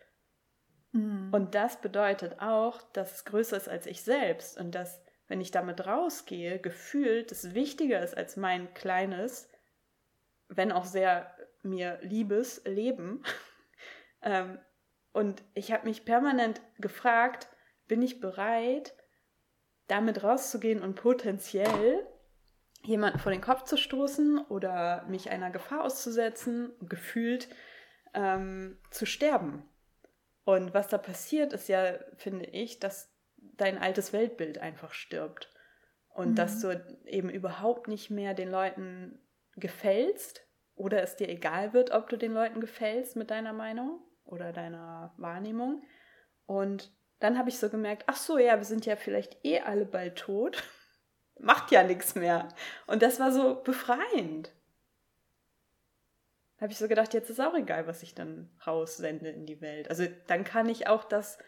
Mhm. 0.93 1.31
Und 1.33 1.55
das 1.55 1.81
bedeutet 1.81 2.41
auch, 2.41 2.83
dass 2.93 3.15
es 3.15 3.25
größer 3.25 3.57
ist 3.57 3.69
als 3.69 3.87
ich 3.87 4.03
selbst 4.03 4.59
und 4.59 4.75
dass, 4.75 5.03
wenn 5.29 5.41
ich 5.41 5.51
damit 5.51 5.87
rausgehe, 5.87 6.59
gefühlt 6.59 7.33
es 7.33 7.55
wichtiger 7.55 8.03
ist 8.03 8.17
als 8.17 8.37
mein 8.37 8.73
kleines, 8.75 9.49
wenn 10.49 10.73
auch 10.73 10.85
sehr 10.85 11.35
mir 11.63 11.99
liebes 12.03 12.63
Leben. 12.65 13.23
ähm, 14.23 14.59
und 15.13 15.43
ich 15.55 15.73
habe 15.73 15.87
mich 15.87 16.05
permanent 16.05 16.61
gefragt, 16.79 17.49
bin 17.89 18.03
ich 18.03 18.21
bereit, 18.21 18.95
damit 19.87 20.23
rauszugehen 20.23 20.83
und 20.83 20.97
potenziell 20.97 22.07
jemanden 22.87 23.19
vor 23.19 23.33
den 23.33 23.41
Kopf 23.41 23.65
zu 23.65 23.77
stoßen 23.77 24.39
oder 24.49 25.05
mich 25.09 25.31
einer 25.31 25.51
Gefahr 25.51 25.85
auszusetzen, 25.85 26.73
gefühlt 26.81 27.49
ähm, 28.15 28.79
zu 28.91 29.07
sterben. 29.07 29.69
Und 30.45 30.75
was 30.75 30.89
da 30.89 30.99
passiert, 30.99 31.53
ist 31.53 31.69
ja, 31.69 31.95
finde 32.17 32.47
ich, 32.47 32.79
dass 32.79 33.13
dein 33.37 33.79
altes 33.79 34.13
Weltbild 34.13 34.59
einfach 34.59 34.93
stirbt. 34.93 35.53
Und 36.09 36.31
mhm. 36.31 36.35
dass 36.37 36.61
du 36.61 36.81
eben 37.05 37.29
überhaupt 37.29 37.89
nicht 37.89 38.11
mehr 38.11 38.33
den 38.33 38.51
Leuten 38.51 39.21
gefällst 39.57 40.47
oder 40.75 41.03
es 41.03 41.17
dir 41.17 41.29
egal 41.29 41.73
wird, 41.73 41.91
ob 41.91 42.09
du 42.09 42.17
den 42.17 42.33
Leuten 42.33 42.61
gefällst 42.61 43.17
mit 43.17 43.31
deiner 43.31 43.53
Meinung 43.53 44.01
oder 44.25 44.53
deiner 44.53 45.13
Wahrnehmung. 45.17 45.83
Und 46.47 46.93
dann 47.19 47.39
habe 47.39 47.49
ich 47.49 47.59
so 47.59 47.69
gemerkt, 47.69 48.05
ach 48.07 48.17
so, 48.17 48.39
ja, 48.39 48.57
wir 48.57 48.65
sind 48.65 48.87
ja 48.87 48.97
vielleicht 48.97 49.45
eh 49.45 49.61
alle 49.61 49.85
bald 49.85 50.17
tot. 50.17 50.63
Macht 51.39 51.71
ja 51.71 51.83
nichts 51.83 52.15
mehr. 52.15 52.49
Und 52.87 53.03
das 53.03 53.21
war 53.21 53.33
so 53.33 53.63
befreiend. 53.63 54.51
Da 56.57 56.63
habe 56.63 56.73
ich 56.73 56.79
so 56.79 56.89
gedacht, 56.89 57.13
jetzt 57.13 57.29
ist 57.29 57.41
auch 57.41 57.55
egal, 57.55 57.87
was 57.87 58.03
ich 58.03 58.15
dann 58.15 58.51
raussende 58.67 59.29
in 59.29 59.45
die 59.45 59.61
Welt. 59.61 59.91
Also 59.91 60.07
dann 60.27 60.45
kann 60.45 60.69
ich 60.69 60.87
auch 60.87 61.05
das 61.05 61.39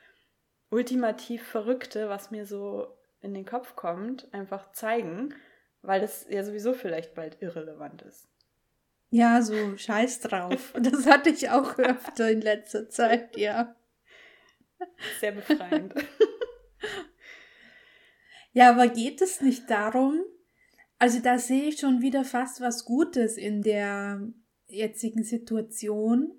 ultimativ 0.70 1.46
Verrückte, 1.46 2.10
was 2.10 2.30
mir 2.30 2.44
so 2.44 2.94
in 3.22 3.32
den 3.32 3.46
Kopf 3.46 3.74
kommt, 3.74 4.32
einfach 4.34 4.72
zeigen, 4.72 5.34
weil 5.82 6.00
das 6.00 6.26
ja 6.28 6.44
sowieso 6.44 6.74
vielleicht 6.74 7.14
bald 7.14 7.40
irrelevant 7.40 8.02
ist. 8.02 8.28
Ja, 9.10 9.40
so 9.40 9.76
scheiß 9.76 10.20
drauf. 10.20 10.74
Das 10.80 11.06
hatte 11.06 11.30
ich 11.30 11.48
auch 11.50 11.78
öfter 11.78 12.30
in 12.30 12.42
letzter 12.42 12.90
Zeit, 12.90 13.36
ja. 13.36 13.74
Sehr 15.20 15.32
befreiend. 15.32 15.94
Ja, 18.58 18.70
aber 18.70 18.88
geht 18.88 19.22
es 19.22 19.40
nicht 19.40 19.70
darum, 19.70 20.20
also 20.98 21.20
da 21.20 21.38
sehe 21.38 21.68
ich 21.68 21.78
schon 21.78 22.02
wieder 22.02 22.24
fast 22.24 22.60
was 22.60 22.84
Gutes 22.84 23.36
in 23.36 23.62
der 23.62 24.32
jetzigen 24.66 25.22
Situation. 25.22 26.32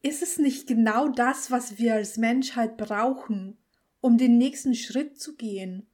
Ist 0.00 0.22
es 0.22 0.38
nicht 0.38 0.68
genau 0.68 1.08
das, 1.08 1.50
was 1.50 1.76
wir 1.76 1.94
als 1.94 2.18
Menschheit 2.18 2.76
brauchen, 2.76 3.58
um 4.00 4.16
den 4.16 4.38
nächsten 4.38 4.76
Schritt 4.76 5.18
zu 5.18 5.34
gehen? 5.34 5.90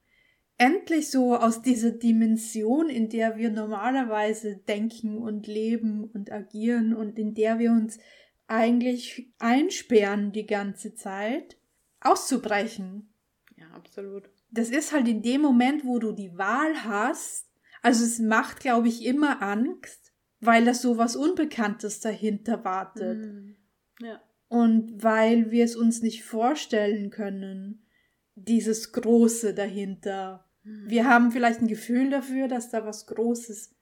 endlich 0.59 1.11
so 1.11 1.37
aus 1.37 1.63
dieser 1.63 1.91
Dimension, 1.91 2.91
in 2.91 3.09
der 3.09 3.39
wir 3.39 3.51
normalerweise 3.51 4.59
denken 4.59 5.17
und 5.17 5.47
leben 5.47 6.05
und 6.05 6.31
agieren 6.31 6.93
und 6.93 7.19
in 7.19 7.35
der 7.35 7.59
wir 7.59 7.73
uns 7.73 7.99
eigentlich 8.47 9.33
einsperren 9.39 10.33
die 10.33 10.47
ganze 10.47 10.95
Zeit, 10.95 11.57
auszubrechen. 12.01 13.15
Ja, 13.57 13.71
absolut. 13.71 14.31
Das 14.53 14.69
ist 14.69 14.93
halt 14.93 15.09
in 15.09 15.23
dem 15.23 15.41
Moment, 15.41 15.85
wo 15.85 15.99
du 15.99 16.13
die 16.13 16.37
Wahl 16.37 16.85
hast. 16.85 17.51
Also 17.81 18.05
es 18.05 18.19
macht, 18.19 18.61
glaube 18.61 18.89
ich, 18.89 19.05
immer 19.05 19.43
Angst, 19.43 20.13
weil 20.41 20.65
das 20.65 20.83
so 20.83 20.99
was 20.99 21.17
Unbekanntes 21.17 22.01
dahinter 22.01 22.65
wartet. 22.65 23.19
Mhm. 23.19 23.57
Ja. 24.01 24.23
Und 24.49 25.03
weil 25.03 25.51
wir 25.51 25.65
es 25.65 25.75
uns 25.75 26.03
nicht 26.03 26.25
vorstellen 26.25 27.11
können, 27.11 27.87
dieses 28.35 28.93
Große 28.93 29.55
dahinter. 29.55 30.49
Wir 30.63 31.09
haben 31.09 31.33
vielleicht 31.33 31.61
ein 31.61 31.69
Gefühl 31.69 32.11
dafür, 32.11 32.49
dass 32.49 32.71
da 32.71 32.85
was 32.85 33.07
Großes 33.07 33.75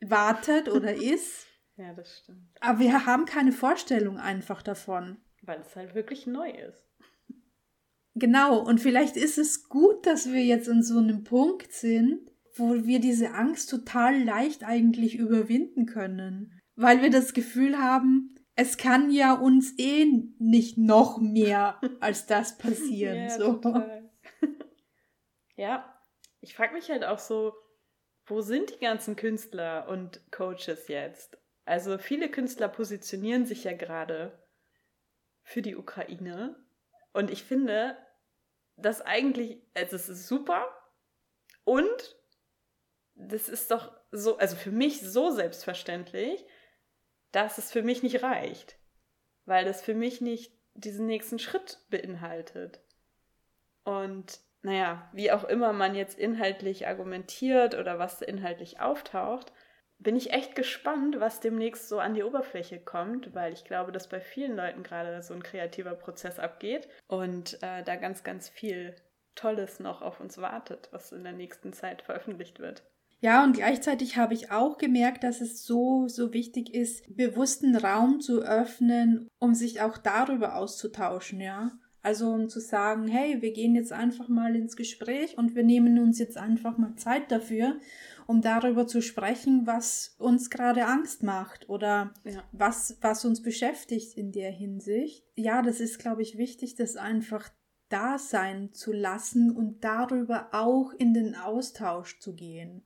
wartet 0.00 0.68
oder 0.68 0.94
ist. 1.02 1.46
Ja, 1.76 1.92
das 1.92 2.18
stimmt. 2.18 2.48
Aber 2.60 2.78
wir 2.78 3.06
haben 3.06 3.26
keine 3.26 3.52
Vorstellung 3.52 4.18
einfach 4.18 4.62
davon. 4.62 5.18
Weil 5.42 5.60
es 5.60 5.76
halt 5.76 5.94
wirklich 5.94 6.26
neu 6.26 6.50
ist. 6.50 6.82
Genau, 8.18 8.58
und 8.60 8.80
vielleicht 8.80 9.18
ist 9.18 9.36
es 9.36 9.68
gut, 9.68 10.06
dass 10.06 10.32
wir 10.32 10.42
jetzt 10.42 10.68
in 10.68 10.82
so 10.82 10.98
einem 10.98 11.22
Punkt 11.22 11.70
sind, 11.70 12.30
wo 12.54 12.86
wir 12.86 12.98
diese 12.98 13.32
Angst 13.32 13.68
total 13.68 14.18
leicht 14.22 14.64
eigentlich 14.64 15.16
überwinden 15.16 15.84
können. 15.84 16.58
Weil 16.76 17.02
wir 17.02 17.10
das 17.10 17.34
Gefühl 17.34 17.78
haben, 17.78 18.34
es 18.54 18.78
kann 18.78 19.10
ja 19.10 19.34
uns 19.34 19.78
eh 19.78 20.06
nicht 20.38 20.78
noch 20.78 21.18
mehr 21.18 21.78
als 22.00 22.24
das 22.24 22.56
passieren. 22.56 23.16
ja, 23.16 23.30
so. 23.30 23.52
Total. 23.54 24.10
Ja, 25.58 25.98
ich 26.42 26.54
frage 26.54 26.74
mich 26.74 26.90
halt 26.90 27.02
auch 27.02 27.18
so, 27.18 27.54
wo 28.26 28.42
sind 28.42 28.74
die 28.74 28.84
ganzen 28.84 29.16
Künstler 29.16 29.88
und 29.88 30.20
Coaches 30.30 30.88
jetzt? 30.88 31.38
Also 31.64 31.96
viele 31.96 32.30
Künstler 32.30 32.68
positionieren 32.68 33.46
sich 33.46 33.64
ja 33.64 33.72
gerade 33.72 34.38
für 35.42 35.62
die 35.62 35.74
Ukraine. 35.74 36.62
Und 37.14 37.30
ich 37.30 37.42
finde, 37.42 37.96
das 38.76 39.00
eigentlich, 39.02 39.62
also 39.74 39.96
es 39.96 40.08
ist 40.08 40.28
super 40.28 40.66
und 41.64 42.16
das 43.14 43.48
ist 43.48 43.70
doch 43.70 43.92
so, 44.12 44.36
also 44.36 44.56
für 44.56 44.70
mich 44.70 45.00
so 45.00 45.30
selbstverständlich, 45.30 46.44
dass 47.32 47.58
es 47.58 47.72
für 47.72 47.82
mich 47.82 48.02
nicht 48.02 48.22
reicht. 48.22 48.78
Weil 49.46 49.64
das 49.64 49.82
für 49.82 49.94
mich 49.94 50.20
nicht 50.20 50.52
diesen 50.74 51.06
nächsten 51.06 51.38
Schritt 51.38 51.80
beinhaltet. 51.88 52.80
Und 53.84 54.40
naja, 54.62 55.08
wie 55.12 55.30
auch 55.30 55.44
immer 55.44 55.72
man 55.72 55.94
jetzt 55.94 56.18
inhaltlich 56.18 56.86
argumentiert 56.86 57.74
oder 57.74 57.98
was 57.98 58.20
inhaltlich 58.20 58.80
auftaucht, 58.80 59.52
bin 59.98 60.16
ich 60.16 60.32
echt 60.32 60.54
gespannt, 60.54 61.20
was 61.20 61.40
demnächst 61.40 61.88
so 61.88 61.98
an 61.98 62.14
die 62.14 62.22
Oberfläche 62.22 62.78
kommt, 62.78 63.34
weil 63.34 63.52
ich 63.52 63.64
glaube, 63.64 63.92
dass 63.92 64.08
bei 64.08 64.20
vielen 64.20 64.56
Leuten 64.56 64.82
gerade 64.82 65.22
so 65.22 65.34
ein 65.34 65.42
kreativer 65.42 65.94
Prozess 65.94 66.38
abgeht 66.38 66.88
und 67.06 67.54
äh, 67.62 67.82
da 67.82 67.96
ganz, 67.96 68.22
ganz 68.22 68.48
viel 68.48 68.94
Tolles 69.34 69.80
noch 69.80 70.02
auf 70.02 70.20
uns 70.20 70.38
wartet, 70.38 70.88
was 70.92 71.12
in 71.12 71.24
der 71.24 71.32
nächsten 71.32 71.72
Zeit 71.72 72.02
veröffentlicht 72.02 72.58
wird. 72.58 72.82
Ja, 73.20 73.42
und 73.44 73.54
gleichzeitig 73.54 74.18
habe 74.18 74.34
ich 74.34 74.50
auch 74.50 74.76
gemerkt, 74.76 75.24
dass 75.24 75.40
es 75.40 75.64
so, 75.64 76.06
so 76.06 76.32
wichtig 76.34 76.74
ist, 76.74 77.16
bewussten 77.16 77.74
Raum 77.74 78.20
zu 78.20 78.42
öffnen, 78.42 79.28
um 79.38 79.54
sich 79.54 79.80
auch 79.80 79.96
darüber 79.96 80.56
auszutauschen, 80.56 81.40
ja. 81.40 81.72
Also 82.06 82.30
um 82.30 82.48
zu 82.48 82.60
sagen, 82.60 83.08
hey, 83.08 83.42
wir 83.42 83.52
gehen 83.52 83.74
jetzt 83.74 83.92
einfach 83.92 84.28
mal 84.28 84.54
ins 84.54 84.76
Gespräch 84.76 85.36
und 85.36 85.56
wir 85.56 85.64
nehmen 85.64 85.98
uns 85.98 86.20
jetzt 86.20 86.36
einfach 86.36 86.78
mal 86.78 86.94
Zeit 86.94 87.32
dafür, 87.32 87.80
um 88.28 88.42
darüber 88.42 88.86
zu 88.86 89.02
sprechen, 89.02 89.66
was 89.66 90.14
uns 90.20 90.48
gerade 90.48 90.86
Angst 90.86 91.24
macht 91.24 91.68
oder 91.68 92.14
ja. 92.22 92.44
was, 92.52 92.96
was 93.00 93.24
uns 93.24 93.42
beschäftigt 93.42 94.16
in 94.16 94.30
der 94.30 94.52
Hinsicht. 94.52 95.24
Ja, 95.34 95.62
das 95.62 95.80
ist, 95.80 95.98
glaube 95.98 96.22
ich, 96.22 96.38
wichtig, 96.38 96.76
das 96.76 96.94
einfach 96.94 97.48
da 97.88 98.20
sein 98.20 98.72
zu 98.72 98.92
lassen 98.92 99.50
und 99.50 99.82
darüber 99.82 100.50
auch 100.52 100.92
in 100.92 101.12
den 101.12 101.34
Austausch 101.34 102.20
zu 102.20 102.36
gehen 102.36 102.84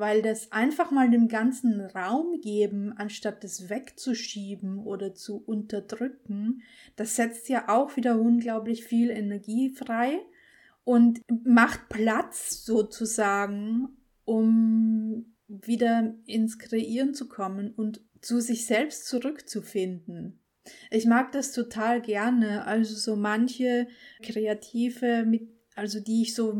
weil 0.00 0.22
das 0.22 0.50
einfach 0.50 0.90
mal 0.90 1.10
dem 1.10 1.28
ganzen 1.28 1.80
Raum 1.80 2.40
geben, 2.40 2.92
anstatt 2.96 3.44
das 3.44 3.68
wegzuschieben 3.68 4.78
oder 4.78 5.14
zu 5.14 5.36
unterdrücken, 5.36 6.62
das 6.96 7.16
setzt 7.16 7.48
ja 7.48 7.68
auch 7.68 7.96
wieder 7.96 8.18
unglaublich 8.18 8.84
viel 8.84 9.10
Energie 9.10 9.70
frei 9.70 10.18
und 10.84 11.20
macht 11.44 11.88
Platz 11.88 12.64
sozusagen, 12.64 13.90
um 14.24 15.36
wieder 15.46 16.14
ins 16.26 16.58
Kreieren 16.58 17.14
zu 17.14 17.28
kommen 17.28 17.72
und 17.72 18.00
zu 18.20 18.40
sich 18.40 18.66
selbst 18.66 19.06
zurückzufinden. 19.06 20.40
Ich 20.90 21.06
mag 21.06 21.32
das 21.32 21.52
total 21.52 22.00
gerne, 22.00 22.66
also 22.66 22.94
so 22.94 23.16
manche 23.16 23.88
Kreative 24.22 25.24
mit 25.26 25.59
also 25.80 25.98
die 25.98 26.20
ich 26.20 26.34
so 26.34 26.54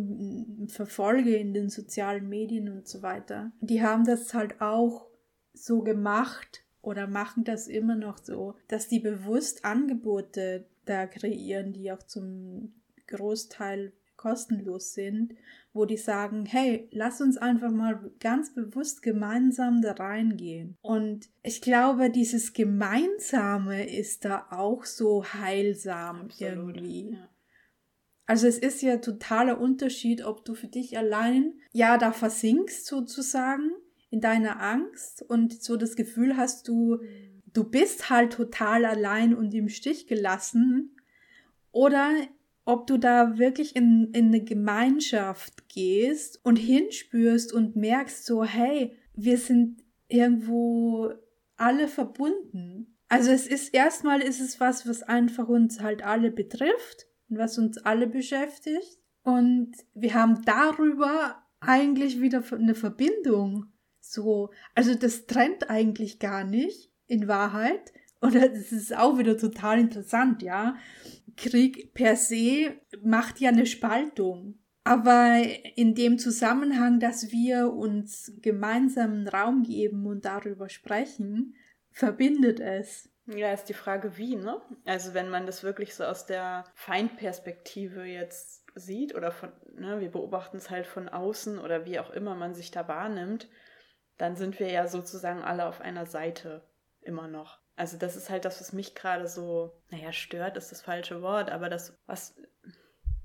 verfolge 0.68 1.36
in 1.36 1.52
den 1.52 1.68
sozialen 1.68 2.30
Medien 2.30 2.70
und 2.70 2.88
so 2.88 3.02
weiter, 3.02 3.52
die 3.60 3.82
haben 3.82 4.06
das 4.06 4.32
halt 4.32 4.62
auch 4.62 5.08
so 5.52 5.82
gemacht 5.82 6.64
oder 6.80 7.06
machen 7.06 7.44
das 7.44 7.68
immer 7.68 7.96
noch 7.96 8.16
so, 8.16 8.54
dass 8.68 8.88
die 8.88 8.98
bewusst 8.98 9.66
Angebote 9.66 10.64
da 10.86 11.06
kreieren, 11.06 11.74
die 11.74 11.92
auch 11.92 12.02
zum 12.02 12.72
Großteil 13.08 13.92
kostenlos 14.16 14.94
sind, 14.94 15.34
wo 15.74 15.84
die 15.84 15.98
sagen, 15.98 16.46
hey, 16.46 16.88
lass 16.90 17.20
uns 17.20 17.36
einfach 17.36 17.70
mal 17.70 18.10
ganz 18.20 18.54
bewusst 18.54 19.02
gemeinsam 19.02 19.82
da 19.82 19.92
reingehen. 19.92 20.78
Und 20.80 21.28
ich 21.42 21.60
glaube, 21.60 22.08
dieses 22.08 22.54
Gemeinsame 22.54 23.86
ist 23.86 24.24
da 24.24 24.46
auch 24.50 24.86
so 24.86 25.24
heilsam 25.24 26.22
Absolut, 26.22 26.76
irgendwie. 26.76 27.10
Ja. 27.12 27.29
Also 28.30 28.46
es 28.46 28.58
ist 28.58 28.80
ja 28.80 28.98
totaler 28.98 29.60
Unterschied, 29.60 30.24
ob 30.24 30.44
du 30.44 30.54
für 30.54 30.68
dich 30.68 30.96
allein 30.96 31.54
ja 31.72 31.98
da 31.98 32.12
versinkst 32.12 32.86
sozusagen 32.86 33.72
in 34.08 34.20
deiner 34.20 34.62
Angst 34.62 35.20
und 35.28 35.60
so 35.60 35.76
das 35.76 35.96
Gefühl 35.96 36.36
hast, 36.36 36.68
du 36.68 37.00
du 37.52 37.64
bist 37.64 38.08
halt 38.08 38.34
total 38.34 38.84
allein 38.84 39.34
und 39.34 39.52
im 39.52 39.68
Stich 39.68 40.06
gelassen. 40.06 40.94
Oder 41.72 42.08
ob 42.64 42.86
du 42.86 42.98
da 42.98 43.36
wirklich 43.36 43.74
in, 43.74 44.12
in 44.12 44.26
eine 44.26 44.44
Gemeinschaft 44.44 45.68
gehst 45.68 46.38
und 46.44 46.54
hinspürst 46.54 47.52
und 47.52 47.74
merkst 47.74 48.24
so, 48.26 48.44
hey, 48.44 48.96
wir 49.16 49.38
sind 49.38 49.82
irgendwo 50.06 51.12
alle 51.56 51.88
verbunden. 51.88 52.96
Also 53.08 53.32
es 53.32 53.48
ist 53.48 53.74
erstmal 53.74 54.22
ist 54.22 54.38
es 54.38 54.60
was, 54.60 54.86
was 54.86 55.02
einfach 55.02 55.48
uns 55.48 55.80
halt 55.80 56.04
alle 56.04 56.30
betrifft 56.30 57.09
was 57.38 57.58
uns 57.58 57.78
alle 57.78 58.06
beschäftigt. 58.06 58.98
Und 59.22 59.72
wir 59.94 60.14
haben 60.14 60.42
darüber 60.44 61.42
eigentlich 61.60 62.20
wieder 62.20 62.42
eine 62.52 62.74
Verbindung. 62.74 63.66
So, 64.00 64.50
also 64.74 64.94
das 64.94 65.26
trennt 65.26 65.70
eigentlich 65.70 66.18
gar 66.18 66.44
nicht, 66.44 66.90
in 67.06 67.28
Wahrheit. 67.28 67.92
Und 68.20 68.34
das 68.34 68.72
ist 68.72 68.96
auch 68.96 69.18
wieder 69.18 69.36
total 69.36 69.78
interessant, 69.78 70.42
ja. 70.42 70.76
Krieg 71.36 71.94
per 71.94 72.16
se 72.16 72.80
macht 73.02 73.40
ja 73.40 73.50
eine 73.50 73.66
Spaltung. 73.66 74.58
Aber 74.84 75.36
in 75.76 75.94
dem 75.94 76.18
Zusammenhang, 76.18 77.00
dass 77.00 77.30
wir 77.30 77.72
uns 77.72 78.32
gemeinsamen 78.40 79.28
Raum 79.28 79.62
geben 79.62 80.06
und 80.06 80.24
darüber 80.24 80.68
sprechen, 80.68 81.54
verbindet 81.90 82.60
es. 82.60 83.09
Ja, 83.34 83.52
ist 83.52 83.68
die 83.68 83.74
Frage, 83.74 84.16
wie, 84.16 84.34
ne? 84.36 84.60
Also 84.84 85.14
wenn 85.14 85.30
man 85.30 85.46
das 85.46 85.62
wirklich 85.62 85.94
so 85.94 86.04
aus 86.04 86.26
der 86.26 86.64
Feindperspektive 86.74 88.04
jetzt 88.04 88.64
sieht 88.74 89.14
oder 89.14 89.30
von, 89.30 89.52
ne, 89.74 90.00
wir 90.00 90.10
beobachten 90.10 90.56
es 90.56 90.70
halt 90.70 90.86
von 90.86 91.08
außen 91.08 91.58
oder 91.58 91.84
wie 91.84 92.00
auch 92.00 92.10
immer 92.10 92.34
man 92.34 92.54
sich 92.54 92.70
da 92.70 92.88
wahrnimmt, 92.88 93.48
dann 94.18 94.36
sind 94.36 94.58
wir 94.58 94.70
ja 94.70 94.86
sozusagen 94.88 95.42
alle 95.42 95.66
auf 95.66 95.80
einer 95.80 96.06
Seite 96.06 96.68
immer 97.02 97.28
noch. 97.28 97.60
Also 97.76 97.96
das 97.96 98.16
ist 98.16 98.30
halt 98.30 98.44
das, 98.44 98.60
was 98.60 98.72
mich 98.72 98.94
gerade 98.94 99.26
so, 99.26 99.80
naja, 99.90 100.12
stört 100.12 100.56
ist 100.56 100.72
das 100.72 100.82
falsche 100.82 101.22
Wort, 101.22 101.50
aber 101.50 101.68
das, 101.68 101.98
was 102.06 102.34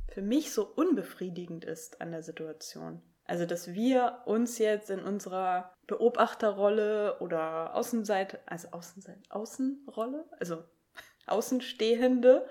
für 0.08 0.22
mich 0.22 0.54
so 0.54 0.65
unbefriedigend 0.65 1.65
ist 1.65 2.00
an 2.00 2.12
der 2.12 2.24
Situation. 2.24 3.02
Also, 3.26 3.46
dass 3.46 3.74
wir 3.74 4.22
uns 4.26 4.60
jetzt 4.60 4.90
in 4.90 5.00
unserer 5.00 5.74
Beobachterrolle 5.88 7.20
oder 7.20 7.76
Außenseite, 7.76 8.40
also 8.46 8.70
Außenseite, 8.70 9.22
Außenrolle, 9.30 10.26
also 10.40 10.64
Außenstehende 11.28 12.48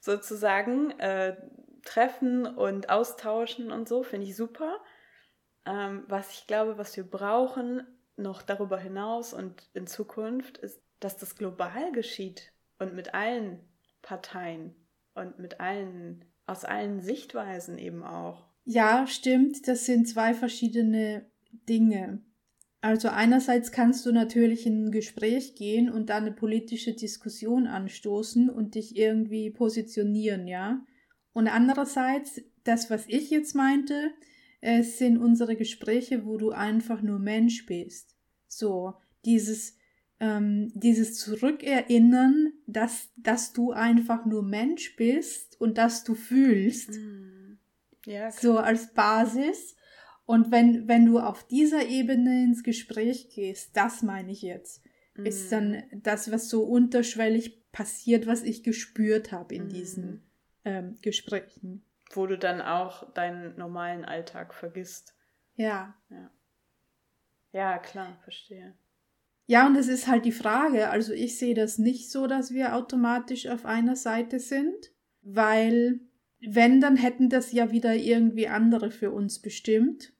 sozusagen 0.00 0.98
äh, 0.98 1.36
treffen 1.84 2.46
und 2.46 2.90
austauschen 2.90 3.70
und 3.70 3.88
so, 3.88 4.02
finde 4.02 4.26
ich 4.26 4.36
super. 4.36 4.80
Ähm, 5.64 6.04
was 6.08 6.30
ich 6.32 6.46
glaube, 6.46 6.78
was 6.78 6.96
wir 6.96 7.08
brauchen, 7.08 7.86
noch 8.16 8.42
darüber 8.42 8.78
hinaus 8.78 9.32
und 9.32 9.68
in 9.74 9.86
Zukunft, 9.86 10.58
ist, 10.58 10.82
dass 11.00 11.16
das 11.16 11.36
global 11.36 11.92
geschieht 11.92 12.52
und 12.78 12.94
mit 12.94 13.14
allen 13.14 13.60
Parteien 14.02 14.74
und 15.14 15.38
mit 15.38 15.60
allen, 15.60 16.24
aus 16.46 16.64
allen 16.64 17.00
Sichtweisen 17.00 17.78
eben 17.78 18.04
auch. 18.04 18.45
Ja, 18.66 19.06
stimmt. 19.06 19.68
Das 19.68 19.86
sind 19.86 20.08
zwei 20.08 20.34
verschiedene 20.34 21.24
Dinge. 21.68 22.20
Also 22.80 23.08
einerseits 23.08 23.70
kannst 23.72 24.04
du 24.04 24.12
natürlich 24.12 24.66
in 24.66 24.86
ein 24.86 24.90
Gespräch 24.90 25.54
gehen 25.54 25.88
und 25.88 26.10
dann 26.10 26.24
eine 26.24 26.32
politische 26.32 26.92
Diskussion 26.92 27.68
anstoßen 27.68 28.50
und 28.50 28.74
dich 28.74 28.96
irgendwie 28.96 29.50
positionieren, 29.50 30.46
ja. 30.46 30.84
Und 31.32 31.48
andererseits, 31.48 32.42
das, 32.64 32.90
was 32.90 33.04
ich 33.08 33.30
jetzt 33.30 33.54
meinte, 33.54 34.10
es 34.60 34.98
sind 34.98 35.18
unsere 35.18 35.56
Gespräche, 35.56 36.26
wo 36.26 36.36
du 36.36 36.50
einfach 36.50 37.02
nur 37.02 37.20
Mensch 37.20 37.66
bist. 37.66 38.16
So, 38.48 38.94
dieses, 39.24 39.76
ähm, 40.18 40.72
dieses 40.74 41.14
Zurückerinnern, 41.18 42.52
dass, 42.66 43.10
dass 43.16 43.52
du 43.52 43.72
einfach 43.72 44.26
nur 44.26 44.42
Mensch 44.42 44.96
bist 44.96 45.60
und 45.60 45.78
dass 45.78 46.04
du 46.04 46.14
fühlst. 46.14 46.90
Mm 46.90 47.36
ja, 48.06 48.30
so 48.30 48.58
als 48.58 48.94
Basis. 48.94 49.76
Und 50.24 50.50
wenn, 50.50 50.88
wenn 50.88 51.06
du 51.06 51.18
auf 51.18 51.46
dieser 51.46 51.86
Ebene 51.86 52.44
ins 52.44 52.62
Gespräch 52.62 53.28
gehst, 53.34 53.76
das 53.76 54.02
meine 54.02 54.32
ich 54.32 54.42
jetzt, 54.42 54.84
mm. 55.14 55.26
ist 55.26 55.52
dann 55.52 55.84
das, 55.92 56.32
was 56.32 56.48
so 56.48 56.64
unterschwellig 56.64 57.70
passiert, 57.70 58.26
was 58.26 58.42
ich 58.42 58.62
gespürt 58.64 59.30
habe 59.30 59.54
in 59.54 59.66
mm. 59.66 59.68
diesen 59.68 60.22
ähm, 60.64 60.96
Gesprächen. 61.02 61.84
Wo 62.12 62.26
du 62.26 62.38
dann 62.38 62.60
auch 62.60 63.12
deinen 63.12 63.56
normalen 63.56 64.04
Alltag 64.04 64.54
vergisst. 64.54 65.14
Ja. 65.54 65.94
Ja, 66.10 66.30
ja 67.52 67.78
klar, 67.78 68.18
verstehe. 68.22 68.74
Ja, 69.46 69.66
und 69.66 69.76
es 69.76 69.86
ist 69.86 70.08
halt 70.08 70.24
die 70.24 70.32
Frage, 70.32 70.90
also 70.90 71.12
ich 71.12 71.38
sehe 71.38 71.54
das 71.54 71.78
nicht 71.78 72.10
so, 72.10 72.26
dass 72.26 72.52
wir 72.52 72.74
automatisch 72.74 73.46
auf 73.46 73.64
einer 73.64 73.94
Seite 73.94 74.40
sind, 74.40 74.92
weil 75.22 76.00
wenn, 76.54 76.80
dann 76.80 76.96
hätten 76.96 77.28
das 77.28 77.52
ja 77.52 77.70
wieder 77.70 77.94
irgendwie 77.94 78.48
andere 78.48 78.90
für 78.90 79.10
uns 79.10 79.40
bestimmt. 79.40 80.12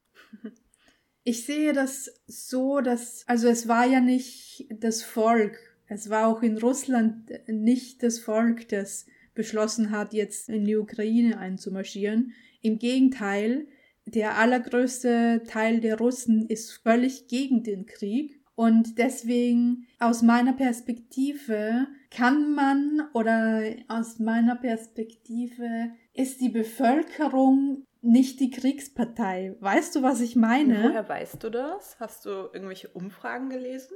Ich 1.25 1.45
sehe 1.45 1.73
das 1.73 2.23
so, 2.27 2.81
dass, 2.81 3.25
also 3.27 3.49
es 3.49 3.67
war 3.67 3.85
ja 3.85 4.01
nicht 4.01 4.69
das 4.71 5.03
Volk, 5.03 5.59
es 5.89 6.09
war 6.09 6.29
auch 6.29 6.43
in 6.43 6.59
Russland 6.59 7.31
nicht 7.49 8.03
das 8.03 8.19
Volk, 8.19 8.69
das 8.69 9.07
beschlossen 9.35 9.91
hat, 9.91 10.15
jetzt 10.15 10.49
in 10.49 10.65
die 10.65 10.77
Ukraine 10.77 11.39
einzumarschieren. 11.39 12.33
Im 12.63 12.79
Gegenteil, 12.79 13.67
der 14.05 14.39
allergrößte 14.39 15.43
Teil 15.47 15.81
der 15.81 15.99
Russen 15.99 16.47
ist 16.47 16.73
völlig 16.73 17.29
gegen 17.29 17.63
den 17.63 17.87
Krieg. 17.87 18.41
Und 18.57 18.99
deswegen 18.99 19.87
aus 20.01 20.23
meiner 20.23 20.55
Perspektive 20.55 21.87
kann 22.11 22.55
man 22.55 23.07
oder 23.13 23.63
aus 23.87 24.19
meiner 24.19 24.57
Perspektive 24.57 25.91
ist 26.15 26.41
die 26.41 26.49
Bevölkerung 26.49 27.85
nicht 28.01 28.41
die 28.41 28.51
Kriegspartei. 28.51 29.55
Weißt 29.61 29.95
du, 29.95 30.03
was 30.03 30.23
ich 30.23 30.37
meine? 30.37 30.85
Woher 30.85 31.07
weißt 31.07 31.45
du 31.45 31.51
das? 31.51 32.01
Hast 32.01 32.25
du 32.25 32.31
irgendwelche 32.31 32.89
Umfragen 32.89 33.51
gelesen? 33.51 33.95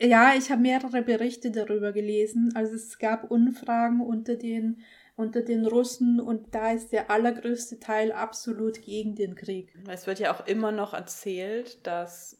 Ja, 0.00 0.32
ich 0.34 0.50
habe 0.50 0.62
mehrere 0.62 1.02
Berichte 1.02 1.50
darüber 1.50 1.92
gelesen. 1.92 2.52
Also 2.54 2.76
es 2.76 2.98
gab 2.98 3.30
Umfragen 3.30 4.00
unter 4.00 4.36
den 4.36 4.82
unter 5.16 5.42
den 5.42 5.66
Russen 5.66 6.20
und 6.20 6.54
da 6.54 6.70
ist 6.70 6.92
der 6.92 7.10
allergrößte 7.10 7.80
Teil 7.80 8.12
absolut 8.12 8.82
gegen 8.82 9.16
den 9.16 9.34
Krieg. 9.34 9.74
Es 9.88 10.06
wird 10.06 10.20
ja 10.20 10.32
auch 10.32 10.46
immer 10.46 10.70
noch 10.70 10.94
erzählt, 10.94 11.84
dass 11.84 12.37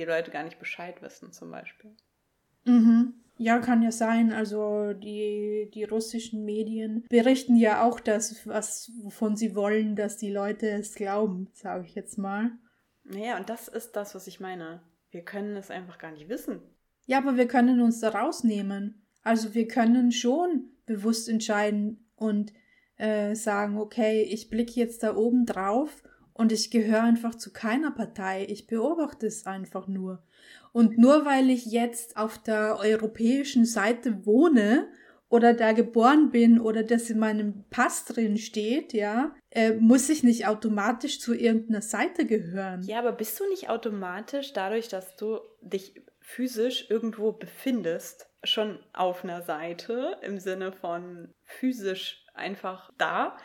die 0.00 0.06
Leute 0.06 0.30
gar 0.30 0.42
nicht 0.42 0.58
Bescheid 0.58 1.02
wissen, 1.02 1.32
zum 1.32 1.50
Beispiel. 1.50 1.94
Mhm. 2.64 3.14
Ja, 3.36 3.58
kann 3.58 3.82
ja 3.82 3.92
sein. 3.92 4.32
Also 4.32 4.92
die, 4.92 5.70
die 5.72 5.84
russischen 5.84 6.44
Medien 6.44 7.06
berichten 7.08 7.56
ja 7.56 7.84
auch 7.84 8.00
das, 8.00 8.46
was, 8.46 8.90
wovon 9.02 9.36
sie 9.36 9.54
wollen, 9.54 9.96
dass 9.96 10.18
die 10.18 10.30
Leute 10.30 10.68
es 10.68 10.94
glauben, 10.94 11.48
sage 11.54 11.84
ich 11.86 11.94
jetzt 11.94 12.18
mal. 12.18 12.50
Naja, 13.04 13.38
und 13.38 13.48
das 13.48 13.68
ist 13.68 13.96
das, 13.96 14.14
was 14.14 14.26
ich 14.26 14.40
meine. 14.40 14.82
Wir 15.10 15.22
können 15.22 15.56
es 15.56 15.70
einfach 15.70 15.98
gar 15.98 16.12
nicht 16.12 16.28
wissen. 16.28 16.60
Ja, 17.06 17.18
aber 17.18 17.36
wir 17.36 17.48
können 17.48 17.80
uns 17.80 18.00
da 18.00 18.10
rausnehmen. 18.10 19.06
Also 19.22 19.54
wir 19.54 19.66
können 19.66 20.12
schon 20.12 20.70
bewusst 20.86 21.28
entscheiden 21.28 22.10
und 22.16 22.52
äh, 22.96 23.34
sagen, 23.34 23.78
okay, 23.78 24.22
ich 24.22 24.50
blicke 24.50 24.72
jetzt 24.72 25.02
da 25.02 25.16
oben 25.16 25.46
drauf 25.46 26.02
und 26.40 26.52
ich 26.52 26.70
gehöre 26.70 27.02
einfach 27.02 27.34
zu 27.34 27.52
keiner 27.52 27.90
Partei. 27.90 28.46
Ich 28.48 28.66
beobachte 28.66 29.26
es 29.26 29.44
einfach 29.44 29.86
nur. 29.88 30.22
Und 30.72 30.96
nur 30.96 31.26
weil 31.26 31.50
ich 31.50 31.66
jetzt 31.66 32.16
auf 32.16 32.38
der 32.38 32.78
europäischen 32.80 33.66
Seite 33.66 34.24
wohne 34.24 34.88
oder 35.28 35.52
da 35.52 35.72
geboren 35.72 36.30
bin 36.30 36.58
oder 36.58 36.82
das 36.82 37.10
in 37.10 37.18
meinem 37.18 37.64
Pass 37.68 38.06
drin 38.06 38.38
steht, 38.38 38.94
ja, 38.94 39.34
äh, 39.50 39.74
muss 39.74 40.08
ich 40.08 40.22
nicht 40.22 40.46
automatisch 40.46 41.20
zu 41.20 41.34
irgendeiner 41.34 41.82
Seite 41.82 42.24
gehören. 42.24 42.84
Ja, 42.84 43.00
aber 43.00 43.12
bist 43.12 43.38
du 43.38 43.46
nicht 43.50 43.68
automatisch 43.68 44.54
dadurch, 44.54 44.88
dass 44.88 45.16
du 45.16 45.40
dich 45.60 46.02
physisch 46.20 46.86
irgendwo 46.88 47.32
befindest, 47.32 48.30
schon 48.44 48.78
auf 48.94 49.24
einer 49.24 49.42
Seite 49.42 50.16
im 50.22 50.38
Sinne 50.38 50.72
von 50.72 51.34
physisch 51.44 52.24
einfach 52.32 52.90
da? 52.96 53.36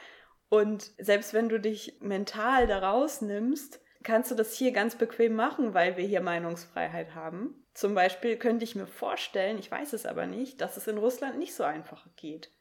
Und 0.50 0.92
selbst 0.98 1.34
wenn 1.34 1.50
du 1.50 1.60
dich 1.60 1.98
mental 2.02 2.68
da 2.68 2.80
rausnimmst, 2.80 3.82
kannst 4.04 4.32
du 4.32 4.36
das 4.36 4.54
hier 4.54 4.72
ganz 4.72 4.96
bequem 4.96 5.34
machen, 5.34 5.74
weil 5.74 5.98
wir 5.98 6.06
hier 6.06 6.22
Meinungsfreiheit 6.22 7.16
haben. 7.16 7.66
Zum 7.74 7.96
Beispiel 7.96 8.38
könnte 8.38 8.64
ich 8.64 8.76
mir 8.76 8.88
vorstellen, 8.88 9.58
ich 9.58 9.70
weiß 9.70 9.94
es 9.94 10.06
aber 10.06 10.28
nicht, 10.28 10.62
dass 10.62 10.78
es 10.78 10.88
in 10.88 10.98
Russland 10.98 11.38
nicht 11.38 11.56
so 11.56 11.64
einfach 11.64 12.08
geht. 12.16 12.52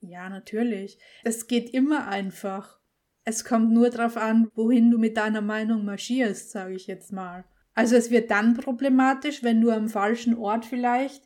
Ja, 0.00 0.28
natürlich. 0.28 0.98
Es 1.24 1.46
geht 1.46 1.74
immer 1.74 2.08
einfach. 2.08 2.80
Es 3.24 3.44
kommt 3.44 3.70
nur 3.70 3.90
darauf 3.90 4.16
an, 4.16 4.48
wohin 4.54 4.90
du 4.90 4.98
mit 4.98 5.16
deiner 5.16 5.42
Meinung 5.42 5.84
marschierst, 5.84 6.50
sage 6.50 6.74
ich 6.74 6.86
jetzt 6.86 7.12
mal. 7.12 7.44
Also 7.74 7.96
es 7.96 8.10
wird 8.10 8.30
dann 8.30 8.56
problematisch, 8.56 9.42
wenn 9.42 9.60
du 9.60 9.70
am 9.70 9.88
falschen 9.88 10.36
Ort 10.36 10.64
vielleicht 10.64 11.22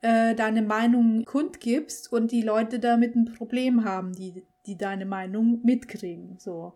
äh, 0.00 0.34
deine 0.34 0.62
Meinung 0.62 1.24
kundgibst 1.24 2.12
und 2.12 2.30
die 2.32 2.42
Leute 2.42 2.78
damit 2.78 3.14
ein 3.16 3.34
Problem 3.34 3.84
haben, 3.84 4.12
die, 4.14 4.46
die 4.66 4.76
deine 4.76 5.06
Meinung 5.06 5.60
mitkriegen. 5.64 6.38
So. 6.38 6.74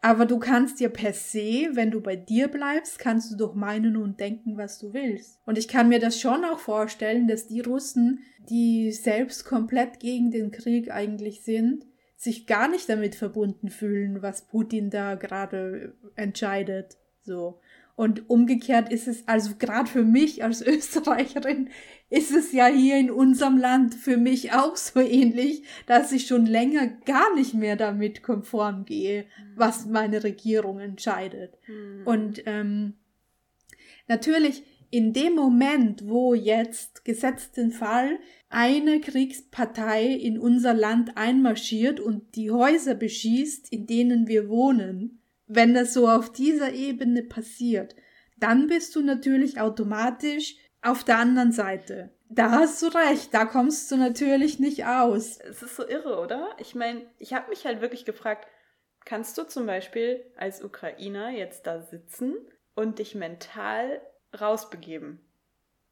Aber 0.00 0.26
du 0.26 0.38
kannst 0.38 0.80
ja 0.80 0.90
per 0.90 1.14
se, 1.14 1.70
wenn 1.72 1.90
du 1.90 2.02
bei 2.02 2.14
dir 2.14 2.48
bleibst, 2.48 2.98
kannst 2.98 3.32
du 3.32 3.36
doch 3.36 3.54
meinen 3.54 3.96
und 3.96 4.20
denken, 4.20 4.58
was 4.58 4.78
du 4.78 4.92
willst. 4.92 5.40
Und 5.46 5.56
ich 5.56 5.66
kann 5.66 5.88
mir 5.88 5.98
das 5.98 6.20
schon 6.20 6.44
auch 6.44 6.58
vorstellen, 6.58 7.26
dass 7.26 7.46
die 7.46 7.60
Russen, 7.60 8.20
die 8.50 8.92
selbst 8.92 9.46
komplett 9.46 10.00
gegen 10.00 10.30
den 10.30 10.50
Krieg 10.50 10.90
eigentlich 10.90 11.42
sind, 11.42 11.86
sich 12.16 12.46
gar 12.46 12.68
nicht 12.68 12.88
damit 12.88 13.14
verbunden 13.14 13.70
fühlen, 13.70 14.20
was 14.20 14.46
Putin 14.46 14.90
da 14.90 15.14
gerade 15.14 15.94
entscheidet. 16.16 16.98
So. 17.22 17.60
Und 17.96 18.28
umgekehrt 18.28 18.92
ist 18.92 19.06
es, 19.06 19.28
also 19.28 19.54
gerade 19.56 19.88
für 19.88 20.04
mich 20.04 20.42
als 20.42 20.60
Österreicherin, 20.66 21.70
ist 22.10 22.32
es 22.32 22.52
ja 22.52 22.66
hier 22.66 22.96
in 22.96 23.10
unserem 23.10 23.56
Land 23.56 23.94
für 23.94 24.16
mich 24.16 24.52
auch 24.52 24.76
so 24.76 25.00
ähnlich, 25.00 25.62
dass 25.86 26.12
ich 26.12 26.26
schon 26.26 26.46
länger 26.46 26.86
gar 26.86 27.34
nicht 27.34 27.54
mehr 27.54 27.76
damit 27.76 28.22
konform 28.22 28.84
gehe, 28.84 29.26
was 29.56 29.86
meine 29.86 30.22
Regierung 30.22 30.80
entscheidet. 30.80 31.58
Mhm. 31.66 32.06
Und 32.06 32.42
ähm, 32.46 32.94
natürlich 34.06 34.64
in 34.90 35.12
dem 35.12 35.34
Moment, 35.34 36.06
wo 36.06 36.34
jetzt 36.34 37.04
gesetzt 37.04 37.56
den 37.56 37.72
Fall 37.72 38.18
eine 38.48 39.00
Kriegspartei 39.00 40.06
in 40.06 40.38
unser 40.38 40.72
Land 40.72 41.16
einmarschiert 41.16 41.98
und 41.98 42.36
die 42.36 42.52
Häuser 42.52 42.94
beschießt, 42.94 43.72
in 43.72 43.88
denen 43.88 44.28
wir 44.28 44.48
wohnen, 44.48 45.20
wenn 45.46 45.74
das 45.74 45.94
so 45.94 46.08
auf 46.08 46.32
dieser 46.32 46.72
Ebene 46.72 47.22
passiert, 47.22 47.94
dann 48.38 48.66
bist 48.66 48.94
du 48.96 49.02
natürlich 49.02 49.60
automatisch 49.60 50.56
auf 50.82 51.04
der 51.04 51.18
anderen 51.18 51.52
Seite. 51.52 52.10
Da 52.28 52.50
hast 52.50 52.82
du 52.82 52.86
recht, 52.86 53.32
da 53.32 53.44
kommst 53.44 53.90
du 53.90 53.96
natürlich 53.96 54.58
nicht 54.58 54.86
aus. 54.86 55.38
Es 55.38 55.62
ist 55.62 55.76
so 55.76 55.86
irre, 55.86 56.18
oder? 56.18 56.50
Ich 56.58 56.74
meine, 56.74 57.02
ich 57.18 57.32
habe 57.32 57.50
mich 57.50 57.64
halt 57.64 57.80
wirklich 57.80 58.04
gefragt, 58.04 58.48
kannst 59.04 59.38
du 59.38 59.44
zum 59.44 59.66
Beispiel 59.66 60.24
als 60.36 60.62
Ukrainer 60.62 61.30
jetzt 61.30 61.66
da 61.66 61.80
sitzen 61.80 62.34
und 62.74 62.98
dich 62.98 63.14
mental 63.14 64.00
rausbegeben? 64.38 65.20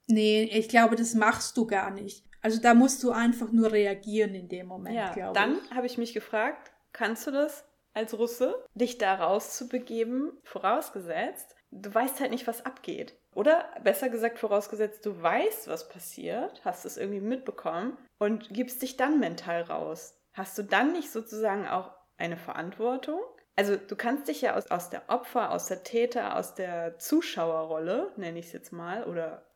Nee, 0.08 0.50
ich 0.52 0.68
glaube, 0.68 0.96
das 0.96 1.14
machst 1.14 1.56
du 1.56 1.66
gar 1.66 1.90
nicht. 1.90 2.24
Also 2.40 2.60
da 2.60 2.74
musst 2.74 3.04
du 3.04 3.12
einfach 3.12 3.52
nur 3.52 3.70
reagieren 3.70 4.34
in 4.34 4.48
dem 4.48 4.66
Moment, 4.66 4.96
ja, 4.96 5.12
glaube 5.12 5.38
ich. 5.38 5.44
Dann 5.44 5.76
habe 5.76 5.86
ich 5.86 5.96
mich 5.96 6.12
gefragt, 6.12 6.72
kannst 6.92 7.26
du 7.26 7.30
das 7.30 7.64
als 7.94 8.16
Russe, 8.18 8.64
dich 8.74 8.98
da 8.98 9.14
rauszubegeben, 9.14 10.32
vorausgesetzt, 10.44 11.54
du 11.70 11.92
weißt 11.92 12.20
halt 12.20 12.30
nicht, 12.30 12.46
was 12.46 12.64
abgeht. 12.64 13.14
Oder 13.34 13.64
besser 13.82 14.08
gesagt, 14.08 14.38
vorausgesetzt, 14.38 15.06
du 15.06 15.20
weißt, 15.20 15.68
was 15.68 15.88
passiert, 15.88 16.62
hast 16.64 16.84
es 16.84 16.96
irgendwie 16.96 17.20
mitbekommen 17.20 17.96
und 18.18 18.50
gibst 18.50 18.82
dich 18.82 18.96
dann 18.96 19.20
mental 19.20 19.62
raus. 19.62 20.18
Hast 20.34 20.56
du 20.58 20.62
dann 20.62 20.92
nicht 20.92 21.10
sozusagen 21.10 21.66
auch 21.66 21.90
eine 22.18 22.36
Verantwortung? 22.36 23.20
Also 23.56 23.76
du 23.76 23.96
kannst 23.96 24.28
dich 24.28 24.42
ja 24.42 24.56
aus, 24.56 24.70
aus 24.70 24.90
der 24.90 25.08
Opfer, 25.08 25.50
aus 25.50 25.66
der 25.66 25.82
Täter, 25.82 26.36
aus 26.36 26.54
der 26.54 26.98
Zuschauerrolle, 26.98 28.12
nenne 28.16 28.38
ich 28.38 28.46
es 28.46 28.52
jetzt 28.52 28.72
mal, 28.72 29.04
oder 29.04 29.46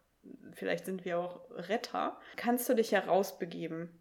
vielleicht 0.52 0.84
sind 0.84 1.04
wir 1.04 1.18
auch 1.18 1.40
Retter, 1.50 2.18
kannst 2.36 2.68
du 2.68 2.74
dich 2.74 2.90
ja 2.90 3.00
rausbegeben. 3.00 4.00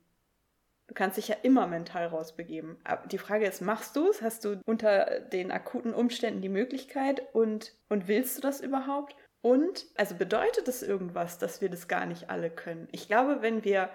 Du 0.88 0.94
kannst 0.94 1.18
dich 1.18 1.28
ja 1.30 1.36
immer 1.42 1.66
mental 1.68 2.08
rausbegeben. 2.08 2.78
Aber 2.84 3.08
die 3.08 3.18
Frage 3.18 3.46
ist, 3.46 3.62
machst 3.62 3.96
du 3.96 4.08
es? 4.10 4.22
Hast 4.22 4.46
du 4.46 4.60
unter 4.66 5.20
den 5.22 5.52
akuten 5.52 5.94
Umständen 5.94 6.42
die 6.42 6.50
Möglichkeit 6.50 7.24
und, 7.34 7.76
und 7.90 8.08
willst 8.08 8.38
du 8.38 8.42
das 8.42 8.62
überhaupt? 8.62 9.16
Und, 9.42 9.86
also 9.96 10.16
bedeutet 10.16 10.68
es 10.68 10.84
irgendwas, 10.84 11.38
dass 11.38 11.62
wir 11.62 11.70
das 11.70 11.88
gar 11.88 12.06
nicht 12.06 12.30
alle 12.30 12.50
können? 12.50 12.88
Ich 12.92 13.08
glaube, 13.08 13.42
wenn 13.42 13.64
wir, 13.64 13.90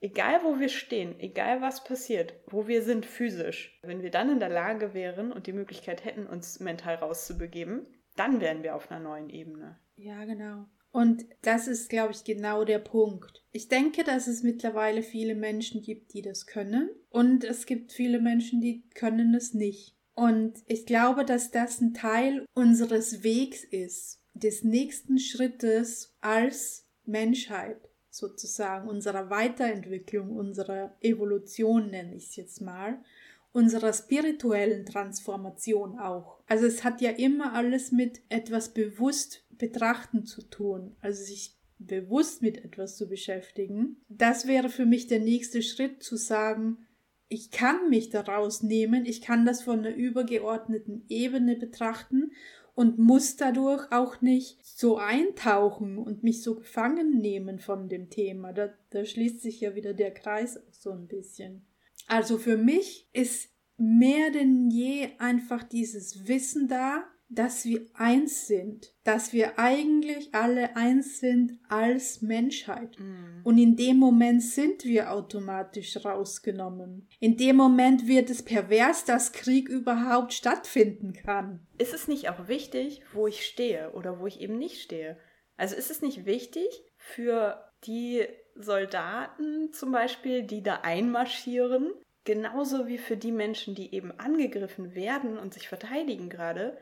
egal 0.00 0.42
wo 0.44 0.58
wir 0.58 0.68
stehen, 0.68 1.18
egal 1.18 1.60
was 1.60 1.84
passiert, 1.84 2.34
wo 2.46 2.66
wir 2.66 2.82
sind 2.82 3.06
physisch, 3.06 3.78
wenn 3.82 4.02
wir 4.02 4.10
dann 4.10 4.30
in 4.30 4.40
der 4.40 4.50
Lage 4.50 4.94
wären 4.94 5.32
und 5.32 5.46
die 5.46 5.52
Möglichkeit 5.52 6.04
hätten, 6.04 6.26
uns 6.26 6.60
mental 6.60 6.96
rauszubegeben, 6.96 7.86
dann 8.16 8.40
wären 8.40 8.62
wir 8.62 8.76
auf 8.76 8.90
einer 8.90 9.00
neuen 9.00 9.30
Ebene. 9.30 9.80
Ja, 9.96 10.24
genau. 10.24 10.66
Und 10.94 11.26
das 11.42 11.66
ist, 11.66 11.88
glaube 11.88 12.12
ich, 12.12 12.22
genau 12.22 12.64
der 12.64 12.78
Punkt. 12.78 13.42
Ich 13.50 13.66
denke, 13.66 14.04
dass 14.04 14.28
es 14.28 14.44
mittlerweile 14.44 15.02
viele 15.02 15.34
Menschen 15.34 15.82
gibt, 15.82 16.14
die 16.14 16.22
das 16.22 16.46
können. 16.46 16.88
Und 17.10 17.42
es 17.42 17.66
gibt 17.66 17.90
viele 17.90 18.20
Menschen, 18.20 18.60
die 18.60 18.84
können 18.94 19.34
es 19.34 19.54
nicht. 19.54 19.96
Und 20.14 20.54
ich 20.68 20.86
glaube, 20.86 21.24
dass 21.24 21.50
das 21.50 21.80
ein 21.80 21.94
Teil 21.94 22.46
unseres 22.54 23.24
Wegs 23.24 23.64
ist, 23.64 24.20
des 24.34 24.62
nächsten 24.62 25.18
Schrittes 25.18 26.14
als 26.20 26.86
Menschheit 27.04 27.90
sozusagen, 28.08 28.88
unserer 28.88 29.30
Weiterentwicklung, 29.30 30.30
unserer 30.36 30.96
Evolution 31.00 31.90
nenne 31.90 32.14
ich 32.14 32.28
es 32.28 32.36
jetzt 32.36 32.60
mal, 32.60 33.02
unserer 33.54 33.92
spirituellen 33.92 34.84
Transformation 34.84 35.98
auch. 35.98 36.40
Also 36.46 36.66
es 36.66 36.84
hat 36.84 37.00
ja 37.00 37.10
immer 37.10 37.54
alles 37.54 37.92
mit 37.92 38.20
etwas 38.28 38.74
bewusst 38.74 39.43
Betrachten 39.58 40.24
zu 40.24 40.42
tun, 40.42 40.96
also 41.00 41.22
sich 41.22 41.56
bewusst 41.78 42.42
mit 42.42 42.64
etwas 42.64 42.96
zu 42.96 43.08
beschäftigen. 43.08 44.02
Das 44.08 44.46
wäre 44.46 44.68
für 44.68 44.86
mich 44.86 45.06
der 45.06 45.20
nächste 45.20 45.62
Schritt 45.62 46.02
zu 46.02 46.16
sagen, 46.16 46.86
ich 47.28 47.50
kann 47.50 47.90
mich 47.90 48.10
daraus 48.10 48.62
nehmen, 48.62 49.06
ich 49.06 49.20
kann 49.20 49.44
das 49.44 49.62
von 49.62 49.80
einer 49.80 49.94
übergeordneten 49.94 51.04
Ebene 51.08 51.56
betrachten 51.56 52.32
und 52.74 52.98
muss 52.98 53.36
dadurch 53.36 53.90
auch 53.92 54.20
nicht 54.20 54.64
so 54.64 54.98
eintauchen 54.98 55.98
und 55.98 56.22
mich 56.22 56.42
so 56.42 56.56
gefangen 56.56 57.20
nehmen 57.20 57.58
von 57.58 57.88
dem 57.88 58.10
Thema. 58.10 58.52
Da, 58.52 58.72
da 58.90 59.04
schließt 59.04 59.40
sich 59.40 59.60
ja 59.60 59.74
wieder 59.74 59.94
der 59.94 60.12
Kreis 60.12 60.60
so 60.70 60.90
ein 60.90 61.06
bisschen. 61.06 61.66
Also 62.06 62.38
für 62.38 62.56
mich 62.56 63.08
ist 63.12 63.48
mehr 63.76 64.30
denn 64.30 64.70
je 64.70 65.08
einfach 65.18 65.62
dieses 65.62 66.26
Wissen 66.28 66.68
da, 66.68 67.04
dass 67.28 67.64
wir 67.64 67.86
eins 67.94 68.46
sind, 68.46 68.92
dass 69.02 69.32
wir 69.32 69.58
eigentlich 69.58 70.34
alle 70.34 70.76
eins 70.76 71.20
sind 71.20 71.58
als 71.68 72.22
Menschheit. 72.22 72.98
Mhm. 72.98 73.40
Und 73.44 73.58
in 73.58 73.76
dem 73.76 73.96
Moment 73.96 74.42
sind 74.42 74.84
wir 74.84 75.12
automatisch 75.12 75.96
rausgenommen. 76.04 77.08
In 77.20 77.36
dem 77.36 77.56
Moment 77.56 78.06
wird 78.06 78.30
es 78.30 78.42
pervers, 78.42 79.04
dass 79.04 79.32
Krieg 79.32 79.68
überhaupt 79.68 80.32
stattfinden 80.32 81.12
kann. 81.12 81.66
Ist 81.78 81.94
es 81.94 82.08
nicht 82.08 82.28
auch 82.28 82.48
wichtig, 82.48 83.02
wo 83.12 83.26
ich 83.26 83.46
stehe 83.46 83.92
oder 83.92 84.20
wo 84.20 84.26
ich 84.26 84.40
eben 84.40 84.58
nicht 84.58 84.82
stehe? 84.82 85.18
Also 85.56 85.76
ist 85.76 85.90
es 85.90 86.02
nicht 86.02 86.26
wichtig 86.26 86.66
für 86.96 87.64
die 87.86 88.26
Soldaten 88.54 89.72
zum 89.72 89.92
Beispiel, 89.92 90.42
die 90.42 90.62
da 90.62 90.80
einmarschieren, 90.82 91.92
genauso 92.24 92.86
wie 92.86 92.98
für 92.98 93.16
die 93.16 93.32
Menschen, 93.32 93.74
die 93.74 93.94
eben 93.94 94.12
angegriffen 94.18 94.94
werden 94.94 95.38
und 95.38 95.54
sich 95.54 95.68
verteidigen 95.68 96.28
gerade, 96.28 96.78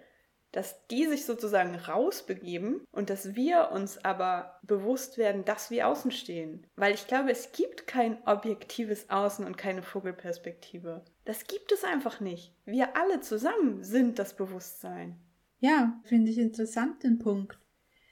dass 0.53 0.87
die 0.89 1.07
sich 1.07 1.25
sozusagen 1.25 1.75
rausbegeben 1.75 2.85
und 2.93 3.11
dass 3.11 3.35
wir 3.35 3.71
uns 3.73 4.05
aber 4.05 4.61
bewusst 4.63 5.19
werden, 5.19 5.45
dass 5.45 5.71
wir 5.71 5.89
außen 5.89 6.11
stehen. 6.11 6.67
Weil 6.77 6.95
ich 6.95 7.07
glaube, 7.07 7.31
es 7.31 7.53
gibt 7.53 7.87
kein 7.87 8.23
objektives 8.27 9.09
Außen 9.11 9.45
und 9.47 9.57
keine 9.57 9.83
Vogelperspektive. 9.83 11.03
Das 11.25 11.47
gibt 11.47 11.73
es 11.73 11.85
einfach 11.85 12.21
nicht. 12.21 12.55
Wir 12.67 12.97
alle 12.97 13.21
zusammen 13.21 13.83
sind 13.83 14.19
das 14.19 14.37
Bewusstsein. 14.37 15.19
Ja, 15.59 16.01
finde 16.05 16.31
ich 16.31 16.39
interessant 16.39 17.03
den 17.03 17.19
Punkt. 17.19 17.59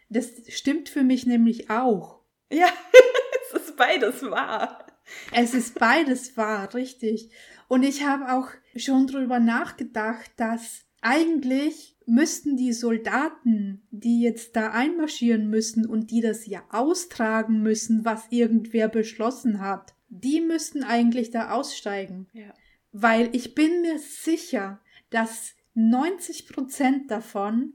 Das 0.09 0.31
stimmt 0.49 0.89
für 0.89 1.03
mich 1.03 1.27
nämlich 1.27 1.69
auch. 1.69 2.21
Ja, 2.51 2.69
es 3.53 3.61
ist 3.61 3.77
beides 3.77 4.23
wahr. 4.23 4.87
Es 5.33 5.55
ist 5.55 5.79
beides 5.79 6.37
wahr, 6.37 6.73
richtig. 6.75 7.31
Und 7.69 7.83
ich 7.83 8.05
habe 8.05 8.33
auch 8.33 8.49
schon 8.77 9.07
drüber 9.07 9.41
nachgedacht, 9.41 10.31
dass 10.37 10.85
eigentlich 11.01 11.97
müssten 12.07 12.57
die 12.57 12.73
Soldaten, 12.73 13.83
die 13.91 14.23
jetzt 14.23 14.57
da 14.57 14.71
einmarschieren 14.71 15.49
müssen 15.49 15.87
und 15.87 16.11
die 16.11 16.21
das 16.21 16.47
ja 16.47 16.63
austragen 16.71 17.63
müssen, 17.63 18.05
was 18.05 18.27
irgendwer 18.31 18.89
beschlossen 18.89 19.61
hat, 19.61 19.95
die 20.09 20.41
müssten 20.41 20.83
eigentlich 20.83 21.31
da 21.31 21.51
aussteigen. 21.53 22.27
Ja. 22.33 22.53
Weil 22.93 23.35
ich 23.35 23.55
bin 23.55 23.83
mir 23.83 23.99
sicher, 23.99 24.81
dass 25.11 25.55
90 25.75 26.49
Prozent 26.49 27.11
davon 27.11 27.75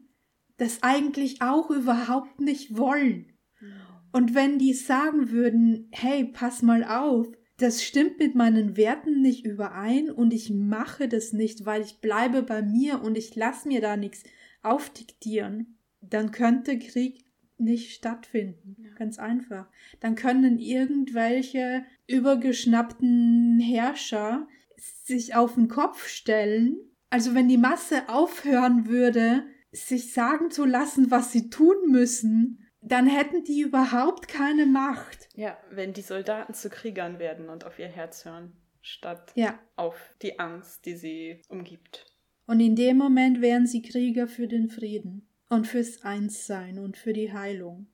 das 0.57 0.83
eigentlich 0.83 1.41
auch 1.41 1.69
überhaupt 1.69 2.39
nicht 2.39 2.77
wollen. 2.77 3.33
Mhm. 3.59 3.73
Und 4.11 4.35
wenn 4.35 4.59
die 4.59 4.73
sagen 4.73 5.31
würden, 5.31 5.89
hey, 5.91 6.25
pass 6.25 6.61
mal 6.61 6.83
auf, 6.83 7.27
das 7.57 7.83
stimmt 7.83 8.19
mit 8.19 8.35
meinen 8.35 8.75
Werten 8.75 9.21
nicht 9.21 9.45
überein 9.45 10.09
und 10.09 10.33
ich 10.33 10.49
mache 10.49 11.07
das 11.07 11.31
nicht, 11.31 11.65
weil 11.65 11.81
ich 11.81 11.99
bleibe 11.99 12.43
bei 12.43 12.61
mir 12.61 13.01
und 13.01 13.17
ich 13.17 13.35
lasse 13.35 13.67
mir 13.67 13.81
da 13.81 13.95
nichts 13.95 14.23
aufdiktieren, 14.61 15.77
dann 16.01 16.31
könnte 16.31 16.77
Krieg 16.77 17.25
nicht 17.57 17.93
stattfinden. 17.93 18.75
Ja. 18.79 18.93
Ganz 18.95 19.17
einfach. 19.19 19.69
Dann 20.01 20.15
können 20.15 20.59
irgendwelche 20.59 21.85
übergeschnappten 22.07 23.59
Herrscher 23.59 24.47
sich 24.77 25.35
auf 25.35 25.55
den 25.55 25.69
Kopf 25.69 26.07
stellen. 26.07 26.77
Also 27.09 27.33
wenn 27.33 27.47
die 27.47 27.57
Masse 27.57 28.09
aufhören 28.09 28.87
würde, 28.87 29.45
sich 29.71 30.13
sagen 30.13 30.51
zu 30.51 30.65
lassen, 30.65 31.11
was 31.11 31.31
sie 31.31 31.49
tun 31.49 31.75
müssen, 31.87 32.64
dann 32.85 33.07
hätten 33.07 33.43
die 33.43 33.61
überhaupt 33.61 34.27
keine 34.27 34.65
Macht. 34.65 35.27
Ja, 35.35 35.57
wenn 35.71 35.93
die 35.93 36.01
Soldaten 36.01 36.53
zu 36.53 36.69
Kriegern 36.69 37.19
werden 37.19 37.49
und 37.49 37.65
auf 37.65 37.79
ihr 37.79 37.87
Herz 37.87 38.25
hören, 38.25 38.55
statt 38.81 39.31
ja. 39.35 39.59
auf 39.75 40.15
die 40.21 40.39
Angst, 40.39 40.85
die 40.85 40.95
sie 40.95 41.41
umgibt. 41.49 42.05
Und 42.45 42.59
in 42.59 42.75
dem 42.75 42.97
Moment 42.97 43.41
wären 43.41 43.65
sie 43.65 43.81
Krieger 43.81 44.27
für 44.27 44.47
den 44.47 44.69
Frieden 44.69 45.27
und 45.49 45.67
fürs 45.67 46.03
Einssein 46.03 46.77
und 46.77 46.95
für 46.95 47.13
die 47.13 47.33
Heilung. 47.33 47.87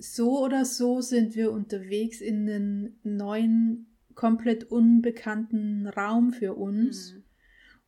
So 0.00 0.44
oder 0.44 0.64
so 0.64 1.00
sind 1.00 1.34
wir 1.34 1.52
unterwegs 1.52 2.20
in 2.20 2.48
einen 2.48 3.00
neuen, 3.02 3.86
komplett 4.14 4.64
unbekannten 4.64 5.86
Raum 5.86 6.32
für 6.32 6.54
uns. 6.54 7.14
Mhm. 7.14 7.22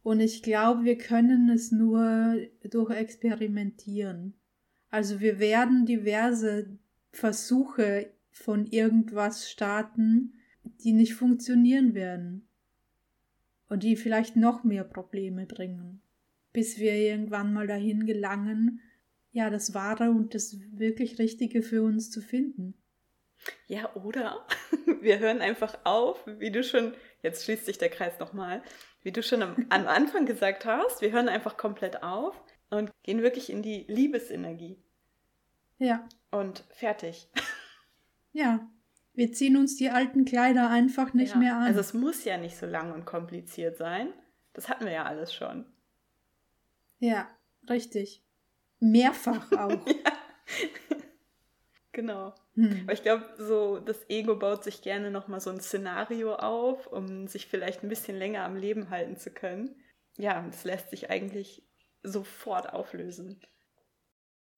Und 0.02 0.20
ich 0.20 0.42
glaube, 0.42 0.84
wir 0.84 0.98
können 0.98 1.48
es 1.48 1.72
nur 1.72 2.36
durch 2.70 2.90
Experimentieren. 2.90 4.34
Also 4.90 5.20
wir 5.20 5.38
werden 5.38 5.86
diverse 5.86 6.78
Versuche 7.10 8.10
von 8.30 8.66
irgendwas 8.66 9.50
starten, 9.50 10.34
die 10.62 10.92
nicht 10.92 11.14
funktionieren 11.14 11.94
werden. 11.94 12.46
Und 13.68 13.82
die 13.82 13.96
vielleicht 13.96 14.36
noch 14.36 14.62
mehr 14.62 14.84
Probleme 14.84 15.46
bringen. 15.46 16.02
Bis 16.52 16.78
wir 16.78 16.94
irgendwann 16.94 17.52
mal 17.52 17.66
dahin 17.66 18.06
gelangen, 18.06 18.80
ja, 19.34 19.50
das 19.50 19.74
Wahre 19.74 20.10
und 20.10 20.32
das 20.32 20.56
wirklich 20.78 21.18
Richtige 21.18 21.62
für 21.62 21.82
uns 21.82 22.10
zu 22.10 22.22
finden. 22.22 22.74
Ja, 23.66 23.92
oder 23.96 24.46
wir 25.00 25.18
hören 25.18 25.40
einfach 25.40 25.76
auf, 25.82 26.24
wie 26.24 26.52
du 26.52 26.62
schon, 26.62 26.94
jetzt 27.20 27.44
schließt 27.44 27.66
sich 27.66 27.76
der 27.76 27.90
Kreis 27.90 28.20
nochmal, 28.20 28.62
wie 29.02 29.10
du 29.10 29.24
schon 29.24 29.42
am, 29.42 29.66
am 29.70 29.88
Anfang 29.88 30.24
gesagt 30.24 30.64
hast, 30.64 31.02
wir 31.02 31.10
hören 31.10 31.28
einfach 31.28 31.56
komplett 31.56 32.04
auf 32.04 32.40
und 32.70 32.92
gehen 33.02 33.22
wirklich 33.22 33.50
in 33.50 33.60
die 33.60 33.84
Liebesenergie. 33.88 34.80
Ja. 35.78 36.08
Und 36.30 36.64
fertig. 36.70 37.28
Ja, 38.36 38.68
wir 39.12 39.32
ziehen 39.32 39.56
uns 39.56 39.76
die 39.76 39.90
alten 39.90 40.24
Kleider 40.24 40.68
einfach 40.68 41.14
nicht 41.14 41.34
ja. 41.34 41.38
mehr 41.38 41.56
an. 41.56 41.62
Also 41.62 41.78
es 41.78 41.94
muss 41.94 42.24
ja 42.24 42.36
nicht 42.36 42.56
so 42.56 42.66
lang 42.66 42.92
und 42.92 43.04
kompliziert 43.04 43.76
sein. 43.76 44.12
Das 44.54 44.68
hatten 44.68 44.86
wir 44.86 44.90
ja 44.90 45.04
alles 45.04 45.32
schon. 45.32 45.64
Ja, 46.98 47.28
richtig. 47.70 48.23
Mehrfach 48.80 49.50
auch. 49.52 49.70
ja. 49.86 50.12
Genau. 51.92 52.34
Hm. 52.54 52.80
Aber 52.84 52.92
ich 52.92 53.02
glaube, 53.02 53.24
so 53.38 53.78
das 53.78 54.08
Ego 54.08 54.36
baut 54.36 54.64
sich 54.64 54.82
gerne 54.82 55.10
nochmal 55.10 55.40
so 55.40 55.50
ein 55.50 55.60
Szenario 55.60 56.34
auf, 56.34 56.86
um 56.88 57.28
sich 57.28 57.46
vielleicht 57.46 57.82
ein 57.82 57.88
bisschen 57.88 58.18
länger 58.18 58.44
am 58.44 58.56
Leben 58.56 58.90
halten 58.90 59.16
zu 59.16 59.30
können. 59.30 59.76
Ja, 60.16 60.42
das 60.42 60.64
lässt 60.64 60.90
sich 60.90 61.10
eigentlich 61.10 61.62
sofort 62.02 62.72
auflösen. 62.72 63.40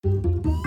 Musik 0.03 0.57